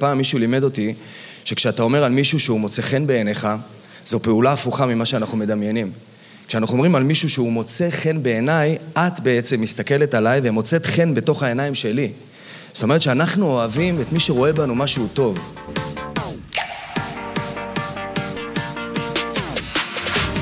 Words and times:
פעם 0.00 0.18
מישהו 0.18 0.38
לימד 0.38 0.64
אותי 0.64 0.94
שכשאתה 1.44 1.82
אומר 1.82 2.04
על 2.04 2.12
מישהו 2.12 2.40
שהוא 2.40 2.60
מוצא 2.60 2.82
חן 2.82 3.06
בעיניך, 3.06 3.48
זו 4.04 4.20
פעולה 4.20 4.52
הפוכה 4.52 4.86
ממה 4.86 5.06
שאנחנו 5.06 5.38
מדמיינים. 5.38 5.92
כשאנחנו 6.48 6.72
אומרים 6.74 6.94
על 6.94 7.02
מישהו 7.02 7.28
שהוא 7.28 7.52
מוצא 7.52 7.90
חן 7.90 8.22
בעיניי, 8.22 8.78
את 8.98 9.20
בעצם 9.20 9.60
מסתכלת 9.60 10.14
עליי 10.14 10.40
ומוצאת 10.42 10.86
חן 10.86 11.14
בתוך 11.14 11.42
העיניים 11.42 11.74
שלי. 11.74 12.12
זאת 12.72 12.82
אומרת 12.82 13.02
שאנחנו 13.02 13.46
אוהבים 13.46 14.00
את 14.00 14.12
מי 14.12 14.20
שרואה 14.20 14.52
בנו 14.52 14.74
משהו 14.74 15.08
טוב. 15.14 15.38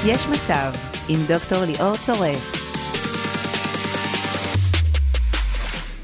יש 0.06 0.26
מצב 0.26 0.72
עם 1.08 1.20
דוקטור 1.28 1.64
ליאור 1.64 1.96
צורף. 1.96 2.52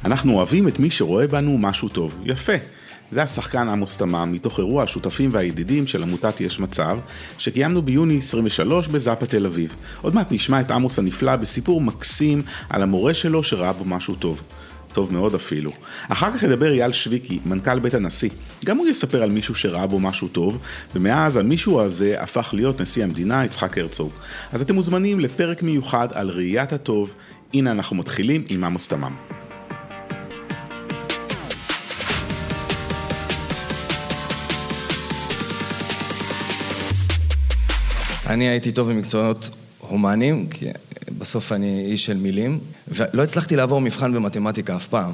אנחנו 0.05 0.37
אוהבים 0.37 0.69
את 0.69 0.79
מי 0.79 0.91
שרואה 0.91 1.27
בנו 1.27 1.59
משהו 1.59 1.89
טוב. 1.89 2.15
יפה. 2.25 2.74
זה 3.15 3.23
השחקן 3.23 3.69
עמוס 3.69 3.97
תמם, 3.97 4.33
מתוך 4.33 4.59
אירוע 4.59 4.83
השותפים 4.83 5.31
והידידים 5.33 5.87
של 5.87 6.03
עמותת 6.03 6.41
יש 6.41 6.61
מצב, 6.61 6.99
שקיימנו 7.39 7.83
ביוני 7.83 8.19
23 8.19 8.89
בזאפה 8.89 9.27
תל 9.27 9.47
אביב. 9.47 9.75
עוד 10.03 10.15
מעט 10.15 10.33
נשמע 10.33 10.61
את 10.61 10.71
עמוס 10.71 10.99
הנפלא 10.99 11.37
בסיפור 11.37 11.81
מקסים 11.81 12.43
על 12.71 12.83
המורה 12.83 13.15
שלו 13.15 13.43
שראה 13.43 13.73
בו 13.73 13.85
משהו 13.85 14.15
טוב. 14.15 14.43
טוב 14.93 15.13
מאוד 15.13 15.35
אפילו. 15.35 15.71
אחר 16.09 16.31
כך 16.31 16.43
ידבר 16.43 16.73
אייל 16.73 16.93
שוויקי, 16.93 17.39
מנכ"ל 17.47 17.79
בית 17.79 17.95
הנשיא. 17.95 18.31
גם 18.65 18.77
הוא 18.77 18.87
יספר 18.87 19.23
על 19.23 19.31
מישהו 19.31 19.55
שראה 19.55 19.87
בו 19.87 20.01
משהו 20.01 20.29
טוב, 20.29 20.59
ומאז 20.95 21.37
המישהו 21.37 21.81
הזה 21.81 22.21
הפך 22.21 22.51
להיות 22.53 22.81
נשיא 22.81 23.05
המדינה, 23.05 23.45
יצחק 23.45 23.79
הרצוג. 23.79 24.13
אז 24.53 24.63
אתם 24.63 24.75
מוזמנים 24.75 25.21
לפרק 25.21 25.63
מיוחד 25.63 26.09
על 26.13 26.31
ראיית 26.31 26.73
הטוב. 26.73 27.15
הנה 27.55 27.71
אנחנו 27.71 27.97
מתחילים 27.97 28.45
עם 28.49 28.65
עמוס 28.65 28.89
תמם. 28.89 29.34
אני 38.27 38.49
הייתי 38.49 38.73
טוב 38.73 38.91
במקצועות 38.91 39.51
הומניים, 39.79 40.47
כי 40.47 40.67
בסוף 41.19 41.53
אני 41.53 41.85
איש 41.87 42.05
של 42.07 42.17
מילים, 42.17 42.59
ולא 42.89 43.23
הצלחתי 43.23 43.57
לעבור 43.57 43.81
מבחן 43.81 44.13
במתמטיקה 44.13 44.77
אף 44.77 44.87
פעם. 44.87 45.13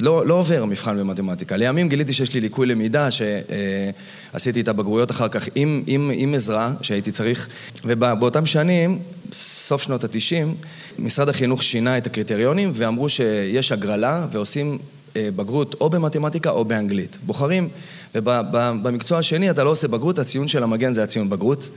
לא, 0.00 0.26
לא 0.26 0.34
עובר 0.34 0.64
מבחן 0.64 0.98
במתמטיקה. 0.98 1.56
לימים 1.56 1.88
גיליתי 1.88 2.12
שיש 2.12 2.34
לי 2.34 2.40
ליקוי 2.40 2.66
למידה, 2.66 3.08
שעשיתי 3.10 4.60
את 4.60 4.68
הבגרויות 4.68 5.10
אחר 5.10 5.28
כך 5.28 5.48
עם, 5.54 5.82
עם, 5.86 6.10
עם 6.14 6.34
עזרה 6.34 6.72
שהייתי 6.82 7.12
צריך, 7.12 7.48
ובאותם 7.84 8.46
שנים, 8.46 8.98
סוף 9.32 9.82
שנות 9.82 10.04
התשעים, 10.04 10.54
משרד 10.98 11.28
החינוך 11.28 11.62
שינה 11.62 11.98
את 11.98 12.06
הקריטריונים 12.06 12.70
ואמרו 12.74 13.08
שיש 13.08 13.72
הגרלה 13.72 14.26
ועושים 14.32 14.78
אה, 15.16 15.28
בגרות 15.36 15.74
או 15.80 15.90
במתמטיקה 15.90 16.50
או 16.50 16.64
באנגלית. 16.64 17.18
בוחרים, 17.26 17.68
ובמקצוע 18.14 19.18
השני 19.18 19.50
אתה 19.50 19.64
לא 19.64 19.70
עושה 19.70 19.88
בגרות, 19.88 20.18
הציון 20.18 20.48
של 20.48 20.62
המגן 20.62 20.92
זה 20.92 21.02
הציון 21.02 21.30
בגרות. 21.30 21.68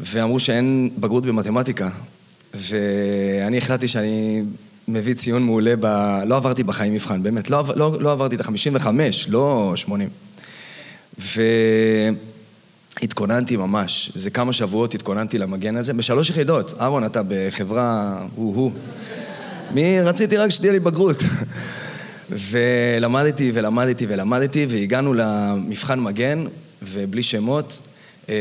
ואמרו 0.00 0.40
שאין 0.40 0.90
בגרות 0.98 1.26
במתמטיקה. 1.26 1.88
ואני 2.54 3.58
החלטתי 3.58 3.88
שאני 3.88 4.42
מביא 4.88 5.14
ציון 5.14 5.42
מעולה 5.42 5.74
ב... 5.80 5.86
לא 6.26 6.36
עברתי 6.36 6.62
בחיים 6.62 6.94
מבחן, 6.94 7.22
באמת, 7.22 7.50
לא, 7.50 7.64
לא, 7.76 7.96
לא 8.00 8.12
עברתי 8.12 8.36
את 8.36 8.40
ה-55, 8.40 8.86
לא 9.28 9.72
80. 9.76 10.08
והתכוננתי 12.98 13.56
ממש, 13.56 14.10
זה 14.14 14.30
כמה 14.30 14.52
שבועות 14.52 14.94
התכוננתי 14.94 15.38
למגן 15.38 15.76
הזה, 15.76 15.92
בשלוש 15.92 16.30
יחידות. 16.30 16.74
אהרון, 16.80 17.04
אתה 17.04 17.22
בחברה 17.28 18.18
הוא-הוא. 18.34 18.72
מי 19.74 20.00
רציתי 20.00 20.36
רק 20.36 20.50
שתהיה 20.50 20.72
לי 20.72 20.80
בגרות. 20.80 21.16
ולמדתי 22.30 23.50
ולמדתי 23.54 24.06
ולמדתי, 24.08 24.66
והגענו 24.68 25.14
למבחן 25.14 26.00
מגן, 26.00 26.44
ובלי 26.82 27.22
שמות, 27.22 27.80
אה, 28.28 28.34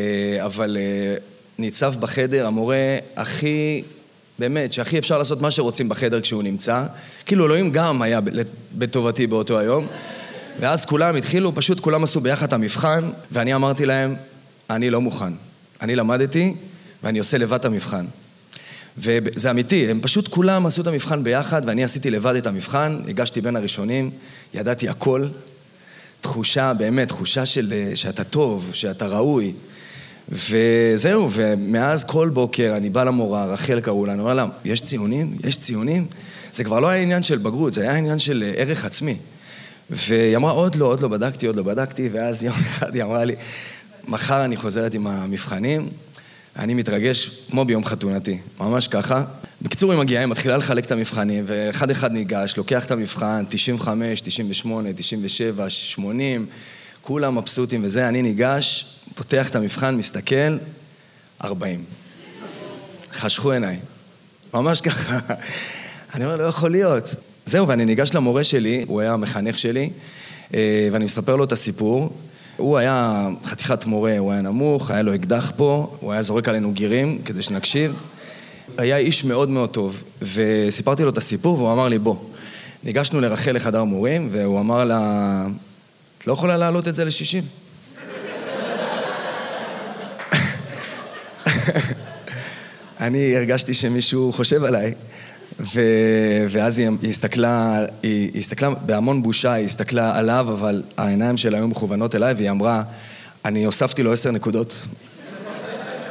אבל 0.45 0.77
אה, 0.79 1.15
ניצב 1.59 1.93
בחדר 1.99 2.47
המורה 2.47 2.97
הכי, 3.15 3.83
באמת, 4.39 4.73
שהכי 4.73 4.99
אפשר 4.99 5.17
לעשות 5.17 5.41
מה 5.41 5.51
שרוצים 5.51 5.89
בחדר 5.89 6.21
כשהוא 6.21 6.43
נמצא. 6.43 6.83
כאילו 7.25 7.45
אלוהים 7.45 7.71
גם 7.71 8.01
היה 8.01 8.19
בטובתי 8.77 9.27
באותו 9.27 9.59
היום. 9.59 9.87
ואז 10.59 10.85
כולם 10.85 11.15
התחילו, 11.15 11.55
פשוט 11.55 11.79
כולם 11.79 12.03
עשו 12.03 12.21
ביחד 12.21 12.47
את 12.47 12.53
המבחן, 12.53 13.09
ואני 13.31 13.55
אמרתי 13.55 13.85
להם, 13.85 14.15
אני 14.69 14.89
לא 14.89 15.01
מוכן. 15.01 15.33
אני 15.81 15.95
למדתי, 15.95 16.53
ואני 17.03 17.19
עושה 17.19 17.37
לבד 17.37 17.59
את 17.59 17.65
המבחן. 17.65 18.05
וזה 18.97 19.51
אמיתי, 19.51 19.89
הם 19.89 19.99
פשוט 20.01 20.27
כולם 20.27 20.65
עשו 20.65 20.81
את 20.81 20.87
המבחן 20.87 21.23
ביחד, 21.23 21.61
ואני 21.65 21.83
עשיתי 21.83 22.11
לבד 22.11 22.35
את 22.35 22.47
המבחן, 22.47 23.01
הגשתי 23.07 23.41
בין 23.41 23.55
הראשונים, 23.55 24.11
ידעתי 24.53 24.89
הכל. 24.89 25.27
תחושה, 26.21 26.73
באמת, 26.73 27.07
תחושה 27.07 27.45
של 27.45 27.73
שאתה 27.95 28.23
טוב, 28.23 28.69
שאתה 28.73 29.07
ראוי. 29.07 29.53
וזהו, 30.31 31.29
ומאז 31.31 32.03
כל 32.03 32.29
בוקר 32.29 32.73
אני 32.77 32.89
בא 32.89 33.03
למורה, 33.03 33.45
רחל 33.45 33.79
קראו 33.79 34.05
לה, 34.05 34.13
אני 34.13 34.21
אומר 34.21 34.33
לה, 34.33 34.45
יש 34.65 34.81
ציונים? 34.81 35.37
יש 35.43 35.57
ציונים? 35.57 36.05
זה 36.53 36.63
כבר 36.63 36.79
לא 36.79 36.87
היה 36.87 37.01
עניין 37.01 37.23
של 37.23 37.37
בגרות, 37.37 37.73
זה 37.73 37.81
היה 37.81 37.95
עניין 37.95 38.19
של 38.19 38.43
אה, 38.43 38.61
ערך 38.61 38.85
עצמי. 38.85 39.15
והיא 39.89 40.35
אמרה, 40.35 40.51
עוד 40.51 40.75
לא, 40.75 40.85
עוד 40.85 40.99
לא 40.99 41.07
בדקתי, 41.07 41.47
עוד 41.47 41.55
לא 41.55 41.63
בדקתי, 41.63 42.09
ואז 42.11 42.43
יום 42.43 42.55
אחד 42.69 42.95
היא 42.95 43.03
אמרה 43.03 43.25
לי, 43.25 43.35
מחר 44.07 44.45
אני 44.45 44.57
חוזרת 44.57 44.93
עם 44.93 45.07
המבחנים, 45.07 45.89
אני 46.55 46.73
מתרגש 46.73 47.29
כמו 47.49 47.65
ביום 47.65 47.85
חתונתי, 47.85 48.37
ממש 48.59 48.87
ככה. 48.87 49.23
בקיצור, 49.61 49.91
היא 49.91 49.99
מגיעה, 49.99 50.23
היא 50.23 50.29
מתחילה 50.29 50.57
לחלק 50.57 50.85
את 50.85 50.91
המבחנים, 50.91 51.43
ואחד 51.47 51.91
אחד 51.91 52.11
ניגש, 52.11 52.57
לוקח 52.57 52.85
את 52.85 52.91
המבחן, 52.91 53.43
95, 53.49 54.21
98, 54.21 54.93
97, 54.93 55.69
80, 55.69 56.45
כולם 57.01 57.37
מבסוטים 57.37 57.81
וזה, 57.83 58.07
אני 58.07 58.21
ניגש, 58.21 58.85
פותח 59.19 59.49
את 59.49 59.55
המבחן, 59.55 59.95
מסתכל, 59.95 60.57
40. 61.43 61.83
חשכו 63.13 63.51
עיניי. 63.51 63.79
ממש 64.53 64.81
ככה. 64.81 65.19
אני 66.13 66.25
אומר, 66.25 66.35
לא 66.35 66.43
יכול 66.43 66.71
להיות. 66.71 67.15
זהו, 67.45 67.67
ואני 67.67 67.85
ניגש 67.85 68.13
למורה 68.13 68.43
שלי, 68.43 68.85
הוא 68.87 69.01
היה 69.01 69.13
המחנך 69.13 69.57
שלי, 69.57 69.89
אה, 70.53 70.89
ואני 70.91 71.05
מספר 71.05 71.35
לו 71.35 71.43
את 71.43 71.51
הסיפור. 71.51 72.09
הוא 72.57 72.77
היה 72.77 73.27
חתיכת 73.45 73.85
מורה, 73.85 74.17
הוא 74.17 74.31
היה 74.31 74.41
נמוך, 74.41 74.91
היה 74.91 75.01
לו 75.01 75.15
אקדח 75.15 75.51
פה, 75.57 75.97
הוא 75.99 76.11
היה 76.11 76.21
זורק 76.21 76.49
עלינו 76.49 76.71
גירים 76.71 77.21
כדי 77.25 77.43
שנקשיב. 77.43 77.95
היה 78.77 78.97
איש 78.97 79.23
מאוד 79.23 79.49
מאוד 79.49 79.69
טוב, 79.69 80.03
וסיפרתי 80.21 81.03
לו 81.03 81.09
את 81.09 81.17
הסיפור, 81.17 81.57
והוא 81.57 81.73
אמר 81.73 81.87
לי, 81.87 81.99
בוא. 81.99 82.15
ניגשנו 82.83 83.21
לרחל 83.21 83.51
לחדר 83.51 83.83
מורים, 83.83 84.29
והוא 84.31 84.59
אמר 84.59 84.85
לה, 84.85 85.45
את 86.17 86.27
לא 86.27 86.33
יכולה 86.33 86.57
להעלות 86.57 86.87
את 86.87 86.95
זה 86.95 87.05
ל-60? 87.05 87.43
אני 92.99 93.35
הרגשתי 93.35 93.73
שמישהו 93.73 94.33
חושב 94.33 94.63
עליי, 94.63 94.93
ו... 95.59 95.81
ואז 96.49 96.79
היא 96.79 96.89
הסתכלה, 97.09 97.85
היא 98.03 98.37
הסתכלה 98.37 98.69
בהמון 98.69 99.23
בושה, 99.23 99.53
היא 99.53 99.65
הסתכלה 99.65 100.17
עליו, 100.17 100.47
אבל 100.51 100.83
העיניים 100.97 101.37
שלה 101.37 101.57
היו 101.57 101.67
מכוונות 101.67 102.15
אליי, 102.15 102.33
והיא 102.33 102.49
אמרה, 102.49 102.83
אני 103.45 103.63
הוספתי 103.63 104.03
לו 104.03 104.13
עשר 104.13 104.31
נקודות. 104.31 104.87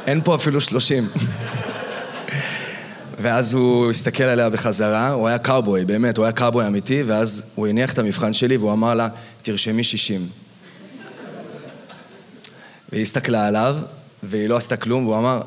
אין 0.07 0.21
פה 0.23 0.35
אפילו 0.35 0.61
שלושים. 0.61 1.07
ואז 3.21 3.53
הוא 3.53 3.89
הסתכל 3.89 4.23
עליה 4.23 4.49
בחזרה, 4.49 5.09
הוא 5.09 5.27
היה 5.27 5.37
קאובוי, 5.37 5.85
באמת, 5.85 6.17
הוא 6.17 6.25
היה 6.25 6.31
קאובוי 6.31 6.67
אמיתי, 6.67 7.03
ואז 7.03 7.45
הוא 7.55 7.67
הניח 7.67 7.93
את 7.93 7.99
המבחן 7.99 8.33
שלי 8.33 8.57
והוא 8.57 8.71
אמר 8.71 8.93
לה, 8.93 9.07
תרשמי 9.41 9.83
שישים. 9.83 10.27
והיא 12.91 13.01
הסתכלה 13.01 13.47
עליו, 13.47 13.77
והיא 14.23 14.49
לא 14.49 14.57
עשתה 14.57 14.77
כלום, 14.77 15.05
והוא 15.05 15.17
אמר, 15.17 15.41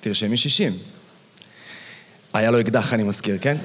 תרשמי 0.00 0.36
שישים. 0.36 0.72
היה 2.34 2.50
לו 2.50 2.60
אקדח, 2.60 2.94
אני 2.94 3.02
מזכיר, 3.02 3.38
כן? 3.40 3.56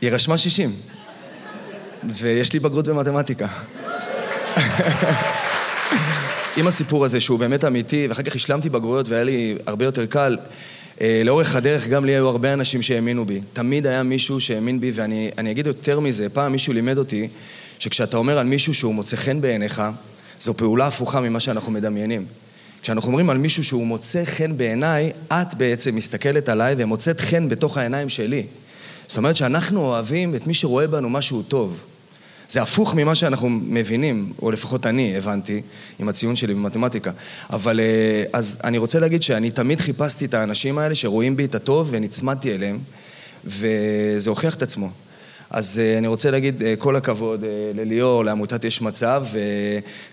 היא 0.00 0.10
רשמה 0.10 0.38
שישים. 0.38 0.72
ויש 2.04 2.52
לי 2.52 2.60
בגרות 2.60 2.88
במתמטיקה. 2.88 3.46
עם 6.56 6.66
הסיפור 6.66 7.04
הזה, 7.04 7.20
שהוא 7.20 7.38
באמת 7.38 7.64
אמיתי, 7.64 8.06
ואחר 8.08 8.22
כך 8.22 8.36
השלמתי 8.36 8.68
בגרויות 8.68 9.08
והיה 9.08 9.24
לי 9.24 9.56
הרבה 9.66 9.84
יותר 9.84 10.06
קל. 10.06 10.36
אה, 11.00 11.22
לאורך 11.24 11.54
הדרך 11.54 11.88
גם 11.88 12.04
לי 12.04 12.12
היו 12.12 12.28
הרבה 12.28 12.52
אנשים 12.52 12.82
שהאמינו 12.82 13.24
בי. 13.24 13.40
תמיד 13.52 13.86
היה 13.86 14.02
מישהו 14.02 14.40
שהאמין 14.40 14.80
בי, 14.80 14.90
ואני 14.94 15.50
אגיד 15.50 15.66
יותר 15.66 16.00
מזה, 16.00 16.28
פעם 16.28 16.52
מישהו 16.52 16.72
לימד 16.72 16.98
אותי 16.98 17.28
שכשאתה 17.78 18.16
אומר 18.16 18.38
על 18.38 18.46
מישהו 18.46 18.74
שהוא 18.74 18.94
מוצא 18.94 19.16
חן 19.16 19.40
בעיניך, 19.40 19.82
זו 20.40 20.54
פעולה 20.54 20.86
הפוכה 20.86 21.20
ממה 21.20 21.40
שאנחנו 21.40 21.72
מדמיינים. 21.72 22.26
כשאנחנו 22.82 23.08
אומרים 23.08 23.30
על 23.30 23.38
מישהו 23.38 23.64
שהוא 23.64 23.86
מוצא 23.86 24.24
חן 24.24 24.56
בעיניי, 24.56 25.12
את 25.32 25.54
בעצם 25.54 25.96
מסתכלת 25.96 26.48
עליי 26.48 26.74
ומוצאת 26.78 27.20
חן 27.20 27.48
בתוך 27.48 27.76
העיניים 27.76 28.08
שלי. 28.08 28.46
זאת 29.08 29.16
אומרת 29.16 29.36
שאנחנו 29.36 29.80
אוהבים 29.80 30.34
את 30.34 30.46
מי 30.46 30.54
שרואה 30.54 30.86
בנו 30.86 31.10
משהו 31.10 31.42
טוב. 31.42 31.80
זה 32.48 32.62
הפוך 32.62 32.94
ממה 32.94 33.14
שאנחנו 33.14 33.50
מבינים, 33.50 34.32
או 34.42 34.50
לפחות 34.50 34.86
אני 34.86 35.16
הבנתי, 35.16 35.62
עם 35.98 36.08
הציון 36.08 36.36
שלי 36.36 36.54
במתמטיקה. 36.54 37.10
אבל 37.50 37.80
אה, 37.80 38.24
אז 38.32 38.58
אני 38.64 38.78
רוצה 38.78 38.98
להגיד 38.98 39.22
שאני 39.22 39.50
תמיד 39.50 39.80
חיפשתי 39.80 40.24
את 40.24 40.34
האנשים 40.34 40.78
האלה 40.78 40.94
שרואים 40.94 41.36
בי 41.36 41.44
את 41.44 41.54
הטוב 41.54 41.88
ונצמדתי 41.90 42.54
אליהם, 42.54 42.78
וזה 43.44 44.30
הוכיח 44.30 44.54
את 44.54 44.62
עצמו. 44.62 44.90
אז 45.50 45.80
uh, 45.80 45.98
אני 45.98 46.06
רוצה 46.06 46.30
להגיד 46.30 46.62
uh, 46.62 46.64
כל 46.78 46.96
הכבוד 46.96 47.42
uh, 47.42 47.46
לליאור, 47.74 48.24
לעמותת 48.24 48.64
יש 48.64 48.82
מצב, 48.82 49.26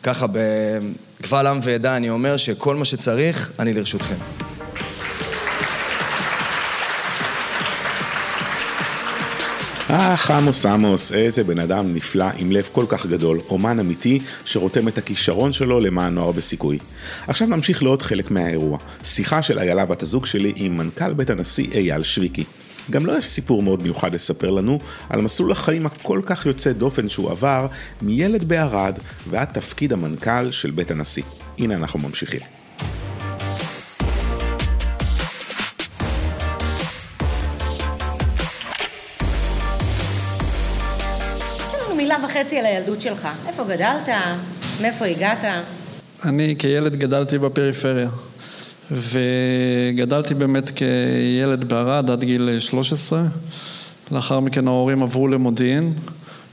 וככה 0.01 0.25
בקבל 0.27 1.47
עם 1.47 1.59
ועדה 1.63 1.97
אני 1.97 2.09
אומר 2.09 2.37
שכל 2.37 2.75
מה 2.75 2.85
שצריך, 2.85 3.51
אני 3.59 3.73
לרשותכם. 3.73 4.15
אך 9.87 10.31
עמוס 10.31 10.65
עמוס, 10.65 11.11
איזה 11.11 11.43
בן 11.43 11.59
אדם 11.59 11.95
נפלא 11.95 12.25
עם 12.37 12.51
לב 12.51 12.69
כל 12.71 12.85
כך 12.89 13.05
גדול, 13.05 13.39
אומן 13.49 13.79
אמיתי 13.79 14.19
שרותם 14.45 14.87
את 14.87 14.97
הכישרון 14.97 15.53
שלו 15.53 15.79
למען 15.79 16.15
נוער 16.15 16.31
בסיכוי. 16.31 16.77
עכשיו 17.27 17.47
נמשיך 17.47 17.83
לעוד 17.83 18.01
חלק 18.01 18.31
מהאירוע, 18.31 18.77
שיחה 19.03 19.41
של 19.41 19.59
איילה 19.59 19.85
בת 19.85 20.03
הזוג 20.03 20.25
שלי 20.25 20.53
עם 20.55 20.77
מנכ"ל 20.77 21.13
בית 21.13 21.29
הנשיא 21.29 21.67
אייל 21.71 22.03
שוויקי. 22.03 22.43
גם 22.89 23.05
לו 23.05 23.13
לא 23.13 23.17
יש 23.17 23.27
סיפור 23.27 23.63
מאוד 23.63 23.83
מיוחד 23.83 24.13
לספר 24.13 24.49
לנו 24.49 24.79
על 25.09 25.21
מסלול 25.21 25.51
החיים 25.51 25.85
הכל 25.85 26.21
כך 26.25 26.45
יוצא 26.45 26.71
דופן 26.71 27.09
שהוא 27.09 27.31
עבר 27.31 27.67
מילד 28.01 28.43
בערד 28.43 28.99
ועד 29.29 29.47
תפקיד 29.53 29.93
המנכ"ל 29.93 30.51
של 30.51 30.71
בית 30.71 30.91
הנשיא. 30.91 31.23
הנה 31.59 31.75
אנחנו 31.75 31.99
ממשיכים. 31.99 32.39
מילה 41.97 42.17
וחצי 42.25 42.59
על 42.59 42.65
הילדות 42.65 43.01
שלך. 43.01 43.27
איפה 43.47 43.63
גדלת? 43.63 44.09
מאיפה 44.81 45.05
הגעת? 45.05 45.45
אני 46.25 46.55
כילד 46.59 46.95
גדלתי 46.95 47.37
בפריפריה. 47.37 48.09
וגדלתי 48.91 50.33
באמת 50.33 50.71
כילד 50.75 51.63
בערד 51.69 52.09
עד 52.09 52.23
גיל 52.23 52.59
13. 52.59 53.23
לאחר 54.11 54.39
מכן 54.39 54.67
ההורים 54.67 55.03
עברו 55.03 55.27
למודיעין. 55.27 55.93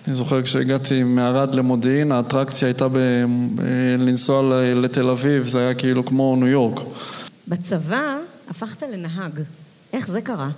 אני 0.06 0.14
זוכר 0.14 0.42
כשהגעתי 0.42 1.02
מערד 1.02 1.54
למודיעין, 1.54 2.12
האטרקציה 2.12 2.68
הייתה 2.68 2.88
ב... 2.92 3.24
לנסוע 3.98 4.62
לתל 4.74 5.08
אביב, 5.08 5.46
זה 5.46 5.58
היה 5.58 5.74
כאילו 5.74 6.06
כמו 6.06 6.36
ניו 6.36 6.48
יורק. 6.48 6.80
בצבא 7.48 8.18
הפכת 8.50 8.82
לנהג. 8.82 9.40
איך 9.92 10.06
זה 10.06 10.20
קרה? 10.20 10.50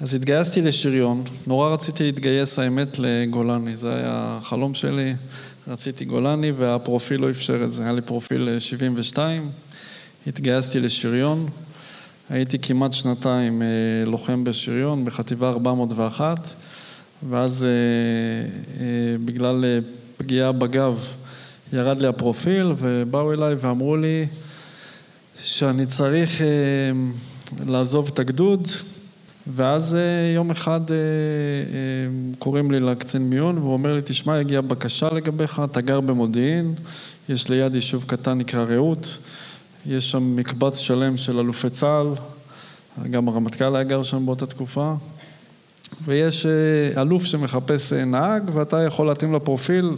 אז 0.00 0.14
התגייסתי 0.14 0.60
לשריון, 0.60 1.24
נורא 1.46 1.70
רציתי 1.70 2.04
להתגייס 2.04 2.58
האמת 2.58 2.98
לגולני, 2.98 3.76
זה 3.76 3.94
היה 3.94 4.38
החלום 4.40 4.74
שלי, 4.74 5.14
רציתי 5.68 6.04
גולני 6.04 6.52
והפרופיל 6.52 7.20
לא 7.20 7.30
אפשר 7.30 7.64
את 7.64 7.72
זה, 7.72 7.82
היה 7.82 7.92
לי 7.92 8.00
פרופיל 8.00 8.58
72, 8.58 9.50
התגייסתי 10.26 10.80
לשריון, 10.80 11.48
הייתי 12.30 12.58
כמעט 12.58 12.92
שנתיים 12.92 13.62
אה, 13.62 13.66
לוחם 14.06 14.44
בשריון 14.44 15.04
בחטיבה 15.04 15.48
401 15.48 16.54
ואז 17.28 17.64
אה, 17.64 17.68
אה, 18.80 18.86
בגלל 19.24 19.64
פגיעה 20.16 20.52
בגב 20.52 21.06
ירד 21.72 22.00
לי 22.00 22.08
הפרופיל 22.08 22.72
ובאו 22.76 23.32
אליי 23.32 23.54
ואמרו 23.60 23.96
לי 23.96 24.26
שאני 25.42 25.86
צריך 25.86 26.40
לעזוב 27.66 28.10
את 28.12 28.18
הגדוד 28.18 28.68
ואז 29.54 29.96
יום 30.34 30.50
אחד 30.50 30.80
קוראים 32.38 32.70
לי 32.70 32.80
לקצין 32.80 33.22
מיון 33.22 33.58
והוא 33.58 33.72
אומר 33.72 33.94
לי, 33.94 34.00
תשמע, 34.04 34.38
הגיעה 34.38 34.62
בקשה 34.62 35.08
לגביך, 35.12 35.60
אתה 35.64 35.80
גר 35.80 36.00
במודיעין, 36.00 36.74
יש 37.28 37.48
ליד 37.48 37.74
יישוב 37.74 38.04
קטן 38.06 38.38
נקרא 38.38 38.64
רעות, 38.64 39.16
יש 39.86 40.10
שם 40.10 40.36
מקבץ 40.36 40.78
שלם 40.78 41.16
של 41.16 41.38
אלופי 41.38 41.70
צה"ל, 41.70 42.14
גם 43.10 43.28
הרמטכ"ל 43.28 43.76
היה 43.76 43.84
גר 43.84 44.02
שם 44.02 44.26
באותה 44.26 44.46
תקופה, 44.46 44.94
ויש 46.04 46.46
אלוף 46.96 47.24
שמחפש 47.24 47.92
נהג 47.92 48.50
ואתה 48.52 48.82
יכול 48.82 49.06
להתאים 49.06 49.34
לפרופיל, 49.34 49.90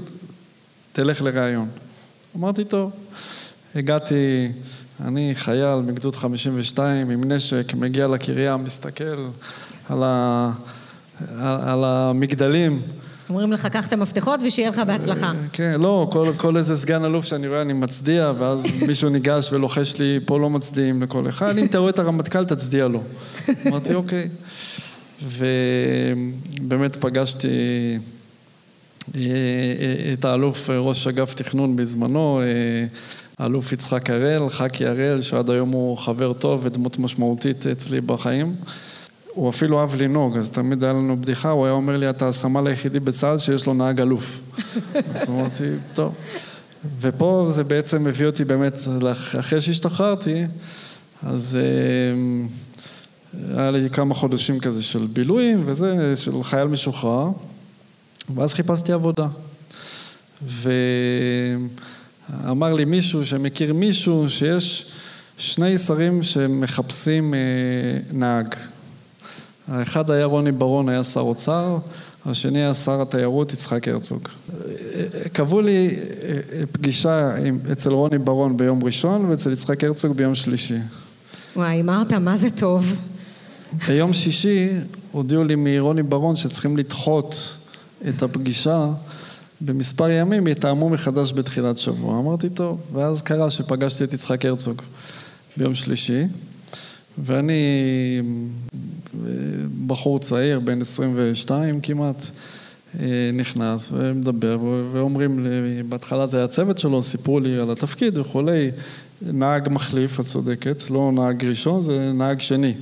תלך 0.92 1.22
לראיון. 1.22 1.68
אמרתי, 2.36 2.64
טוב. 2.64 2.90
הגעתי, 3.74 4.48
אני 5.04 5.30
חייל 5.34 5.74
מגדוד 5.74 6.16
52 6.16 7.10
עם 7.10 7.32
נשק, 7.32 7.74
מגיע 7.74 8.08
לקריה, 8.08 8.56
מסתכל 8.56 9.24
על, 9.88 10.02
ה, 10.02 10.52
על 11.38 11.84
המגדלים. 11.84 12.82
אומרים 13.30 13.52
לך, 13.52 13.66
קח 13.66 13.86
את 13.86 13.92
המפתחות 13.92 14.40
ושיהיה 14.46 14.68
לך 14.68 14.78
בהצלחה. 14.78 15.32
כן, 15.52 15.80
לא, 15.80 16.08
כל, 16.12 16.32
כל 16.36 16.56
איזה 16.56 16.76
סגן 16.76 17.04
אלוף 17.04 17.24
שאני 17.24 17.48
רואה, 17.48 17.62
אני 17.62 17.72
מצדיע, 17.72 18.32
ואז 18.38 18.82
מישהו 18.86 19.08
ניגש 19.08 19.52
ולוחש 19.52 19.98
לי, 19.98 20.20
פה 20.24 20.38
לא 20.38 20.50
מצדיעים 20.50 21.02
לכל 21.02 21.28
אחד, 21.28 21.58
אם 21.58 21.64
אתה 21.64 21.78
רואה 21.78 21.90
את 21.90 21.98
הרמטכ"ל, 21.98 22.44
תצדיע 22.44 22.88
לו. 22.88 23.02
אמרתי, 23.66 23.94
אוקיי. 23.94 24.28
ובאמת 25.22 26.96
פגשתי 26.96 27.48
אה, 29.14 29.20
אה, 29.20 30.12
את 30.12 30.24
האלוף 30.24 30.70
ראש 30.70 31.06
אגף 31.06 31.34
תכנון 31.34 31.76
בזמנו, 31.76 32.40
אה, 32.40 32.46
האלוף 33.38 33.72
יצחק 33.72 34.10
הראל, 34.10 34.48
ח"כי 34.48 34.86
הראל, 34.86 35.20
שעד 35.20 35.50
היום 35.50 35.70
הוא 35.70 35.98
חבר 35.98 36.32
טוב 36.32 36.60
ודמות 36.64 36.98
משמעותית 36.98 37.66
אצלי 37.66 38.00
בחיים. 38.00 38.54
הוא 39.34 39.50
אפילו 39.50 39.80
אהב 39.80 40.02
לנהוג, 40.02 40.36
אז 40.36 40.50
תמיד 40.50 40.84
היה 40.84 40.92
לנו 40.92 41.20
בדיחה, 41.20 41.50
הוא 41.50 41.64
היה 41.64 41.74
אומר 41.74 41.96
לי, 41.96 42.10
אתה 42.10 42.28
הסמל 42.28 42.66
היחידי 42.66 43.00
בצה"ל 43.00 43.38
שיש 43.38 43.66
לו 43.66 43.74
נהג 43.74 44.00
אלוף. 44.00 44.40
אז 45.14 45.28
אמרתי, 45.28 45.64
טוב. 45.94 46.14
ופה 47.00 47.46
זה 47.50 47.64
בעצם 47.64 48.04
מביא 48.04 48.26
אותי 48.26 48.44
באמת, 48.44 48.78
אחרי 49.38 49.60
שהשתחררתי, 49.60 50.44
אז 51.22 51.58
היה 53.56 53.70
לי 53.70 53.90
כמה 53.90 54.14
חודשים 54.14 54.60
כזה 54.60 54.82
של 54.82 55.06
בילויים 55.12 55.62
וזה, 55.66 56.16
של 56.16 56.42
חייל 56.42 56.68
משוחרר, 56.68 57.28
ואז 58.34 58.54
חיפשתי 58.54 58.92
עבודה. 58.92 59.26
ואמר 62.32 62.74
לי 62.74 62.84
מישהו 62.84 63.26
שמכיר 63.26 63.74
מישהו 63.74 64.28
שיש 64.28 64.92
שני 65.38 65.78
שרים 65.78 66.22
שמחפשים 66.22 67.34
נהג. 68.12 68.54
האחד 69.68 70.10
היה 70.10 70.24
רוני 70.24 70.52
ברון, 70.52 70.88
היה 70.88 71.04
שר 71.04 71.20
אוצר, 71.20 71.78
השני 72.26 72.58
היה 72.58 72.74
שר 72.74 73.02
התיירות 73.02 73.52
יצחק 73.52 73.88
הרצוג. 73.88 74.28
קבעו 75.32 75.60
לי 75.60 75.96
פגישה 76.72 77.34
אצל 77.72 77.90
רוני 77.90 78.18
ברון 78.18 78.56
ביום 78.56 78.84
ראשון 78.84 79.24
ואצל 79.24 79.52
יצחק 79.52 79.84
הרצוג 79.84 80.16
ביום 80.16 80.34
שלישי. 80.34 80.78
וואי, 81.56 81.80
אמרת, 81.80 82.12
מה 82.12 82.36
זה 82.36 82.50
טוב. 82.50 82.98
ביום 83.88 84.12
שישי 84.12 84.68
הודיעו 85.12 85.44
לי 85.44 85.54
מרוני 85.56 86.02
ברון 86.02 86.36
שצריכים 86.36 86.76
לדחות 86.76 87.56
את 88.08 88.22
הפגישה 88.22 88.86
במספר 89.60 90.10
ימים, 90.10 90.46
יתאמו 90.46 90.90
מחדש 90.90 91.32
בתחילת 91.32 91.78
שבוע. 91.78 92.18
אמרתי, 92.18 92.48
טוב, 92.48 92.80
ואז 92.92 93.22
קרה 93.22 93.50
שפגשתי 93.50 94.04
את 94.04 94.12
יצחק 94.12 94.44
הרצוג 94.44 94.82
ביום 95.56 95.74
שלישי, 95.74 96.22
ואני 97.18 97.62
בחור 99.86 100.18
צעיר, 100.18 100.60
בן 100.60 100.80
22 100.80 101.80
כמעט, 101.80 102.22
נכנס 103.34 103.92
ומדבר, 103.94 104.58
ואומרים 104.92 105.44
לי, 105.44 105.82
בהתחלה 105.82 106.26
זה 106.26 106.36
היה 106.36 106.44
הצוות 106.44 106.78
שלו, 106.78 107.02
סיפרו 107.02 107.40
לי 107.40 107.58
על 107.58 107.70
התפקיד 107.70 108.18
וכולי, 108.18 108.70
נהג 109.22 109.68
מחליף, 109.70 110.20
את 110.20 110.24
צודקת, 110.24 110.90
לא 110.90 111.12
נהג 111.14 111.44
ראשון, 111.44 111.82
זה 111.82 112.12
נהג 112.14 112.40
שני. 112.40 112.74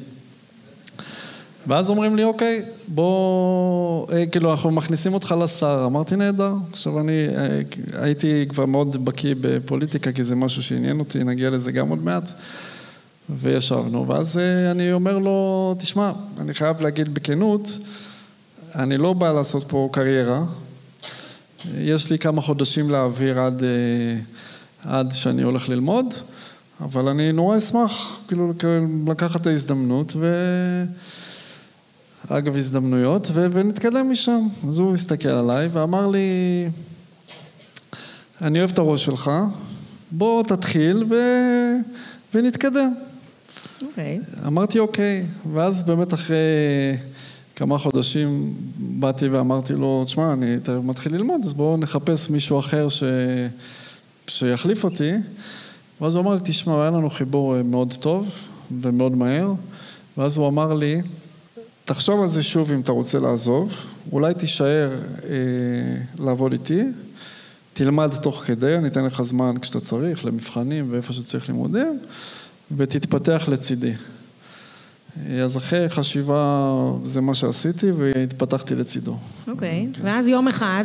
ואז 1.66 1.90
אומרים 1.90 2.16
לי, 2.16 2.24
אוקיי, 2.24 2.62
בוא, 2.88 4.06
כאילו, 4.32 4.50
אנחנו 4.50 4.70
מכניסים 4.70 5.14
אותך 5.14 5.34
לשר. 5.40 5.82
אמרתי, 5.86 6.16
נהדר. 6.16 6.54
עכשיו, 6.70 7.00
אני 7.00 7.26
הייתי 7.92 8.44
כבר 8.48 8.66
מאוד 8.66 9.04
בקיא 9.04 9.34
בפוליטיקה, 9.40 10.12
כי 10.12 10.24
זה 10.24 10.36
משהו 10.36 10.62
שעניין 10.62 10.98
אותי, 10.98 11.24
נגיע 11.24 11.50
לזה 11.50 11.72
גם 11.72 11.88
עוד 11.88 12.04
מעט. 12.04 12.32
וישבנו, 13.30 14.08
ואז 14.08 14.38
אני 14.70 14.92
אומר 14.92 15.18
לו, 15.18 15.74
תשמע, 15.78 16.12
אני 16.38 16.54
חייב 16.54 16.82
להגיד 16.82 17.14
בכנות, 17.14 17.68
אני 18.74 18.96
לא 18.96 19.12
בא 19.12 19.32
לעשות 19.32 19.64
פה 19.68 19.88
קריירה. 19.92 20.44
יש 21.74 22.10
לי 22.10 22.18
כמה 22.18 22.40
חודשים 22.40 22.90
להעביר 22.90 23.40
עד, 23.40 23.62
עד 24.84 25.12
שאני 25.12 25.42
הולך 25.42 25.68
ללמוד, 25.68 26.14
אבל 26.80 27.08
אני 27.08 27.32
נורא 27.32 27.56
אשמח, 27.56 28.20
כאילו, 28.28 28.52
לקחת 29.06 29.40
את 29.40 29.46
ההזדמנות 29.46 30.12
ו... 30.16 30.34
אגב 32.28 32.56
הזדמנויות, 32.56 33.30
ו- 33.32 33.46
ונתקדם 33.52 34.10
משם. 34.10 34.46
אז 34.68 34.78
הוא 34.78 34.94
הסתכל 34.94 35.28
עליי 35.28 35.68
ואמר 35.72 36.06
לי, 36.06 36.18
אני 38.42 38.58
אוהב 38.58 38.70
את 38.70 38.78
הראש 38.78 39.04
שלך, 39.04 39.30
בוא 40.10 40.42
תתחיל 40.42 41.04
ו- 41.10 41.76
ונתקדם. 42.34 42.94
אוקיי. 43.86 44.20
Okay. 44.20 44.46
אמרתי 44.46 44.78
אוקיי, 44.78 45.26
ואז 45.52 45.82
באמת 45.82 46.14
אחרי 46.14 46.36
כמה 47.56 47.78
חודשים 47.78 48.54
באתי 48.78 49.28
ואמרתי 49.28 49.72
לו, 49.72 50.02
תשמע, 50.04 50.32
אני 50.32 50.56
מתחיל 50.82 51.14
ללמוד, 51.14 51.40
אז 51.44 51.54
בואו 51.54 51.76
נחפש 51.76 52.30
מישהו 52.30 52.58
אחר 52.58 52.88
ש... 52.88 53.02
שיחליף 54.26 54.84
אותי. 54.84 55.12
ואז 56.00 56.14
הוא 56.14 56.22
אמר 56.22 56.34
לי, 56.34 56.40
תשמע, 56.44 56.82
היה 56.82 56.90
לנו 56.90 57.10
חיבור 57.10 57.62
מאוד 57.62 57.94
טוב 58.00 58.28
ומאוד 58.80 59.16
מהר, 59.16 59.52
ואז 60.18 60.36
הוא 60.36 60.48
אמר 60.48 60.74
לי, 60.74 61.02
תחשוב 61.84 62.22
על 62.22 62.28
זה 62.28 62.42
שוב 62.42 62.72
אם 62.72 62.80
אתה 62.80 62.92
רוצה 62.92 63.18
לעזוב, 63.18 63.74
אולי 64.12 64.34
תישאר 64.34 64.90
אה, 65.24 66.24
לעבוד 66.24 66.52
איתי, 66.52 66.82
תלמד 67.72 68.14
תוך 68.22 68.42
כדי, 68.46 68.76
אני 68.76 68.88
אתן 68.88 69.04
לך 69.04 69.22
זמן 69.22 69.54
כשאתה 69.62 69.80
צריך, 69.80 70.24
למבחנים 70.24 70.88
ואיפה 70.90 71.12
שצריך 71.12 71.48
לימודים, 71.48 71.98
ותתפתח 72.76 73.44
לצידי. 73.48 73.92
אז 75.44 75.56
אחרי 75.56 75.88
חשיבה 75.88 76.74
זה 77.04 77.20
מה 77.20 77.34
שעשיתי 77.34 77.90
והתפתחתי 77.90 78.74
לצידו. 78.74 79.16
אוקיי, 79.48 79.86
okay. 79.92 79.98
ואז 80.02 80.28
יום 80.28 80.48
אחד, 80.48 80.84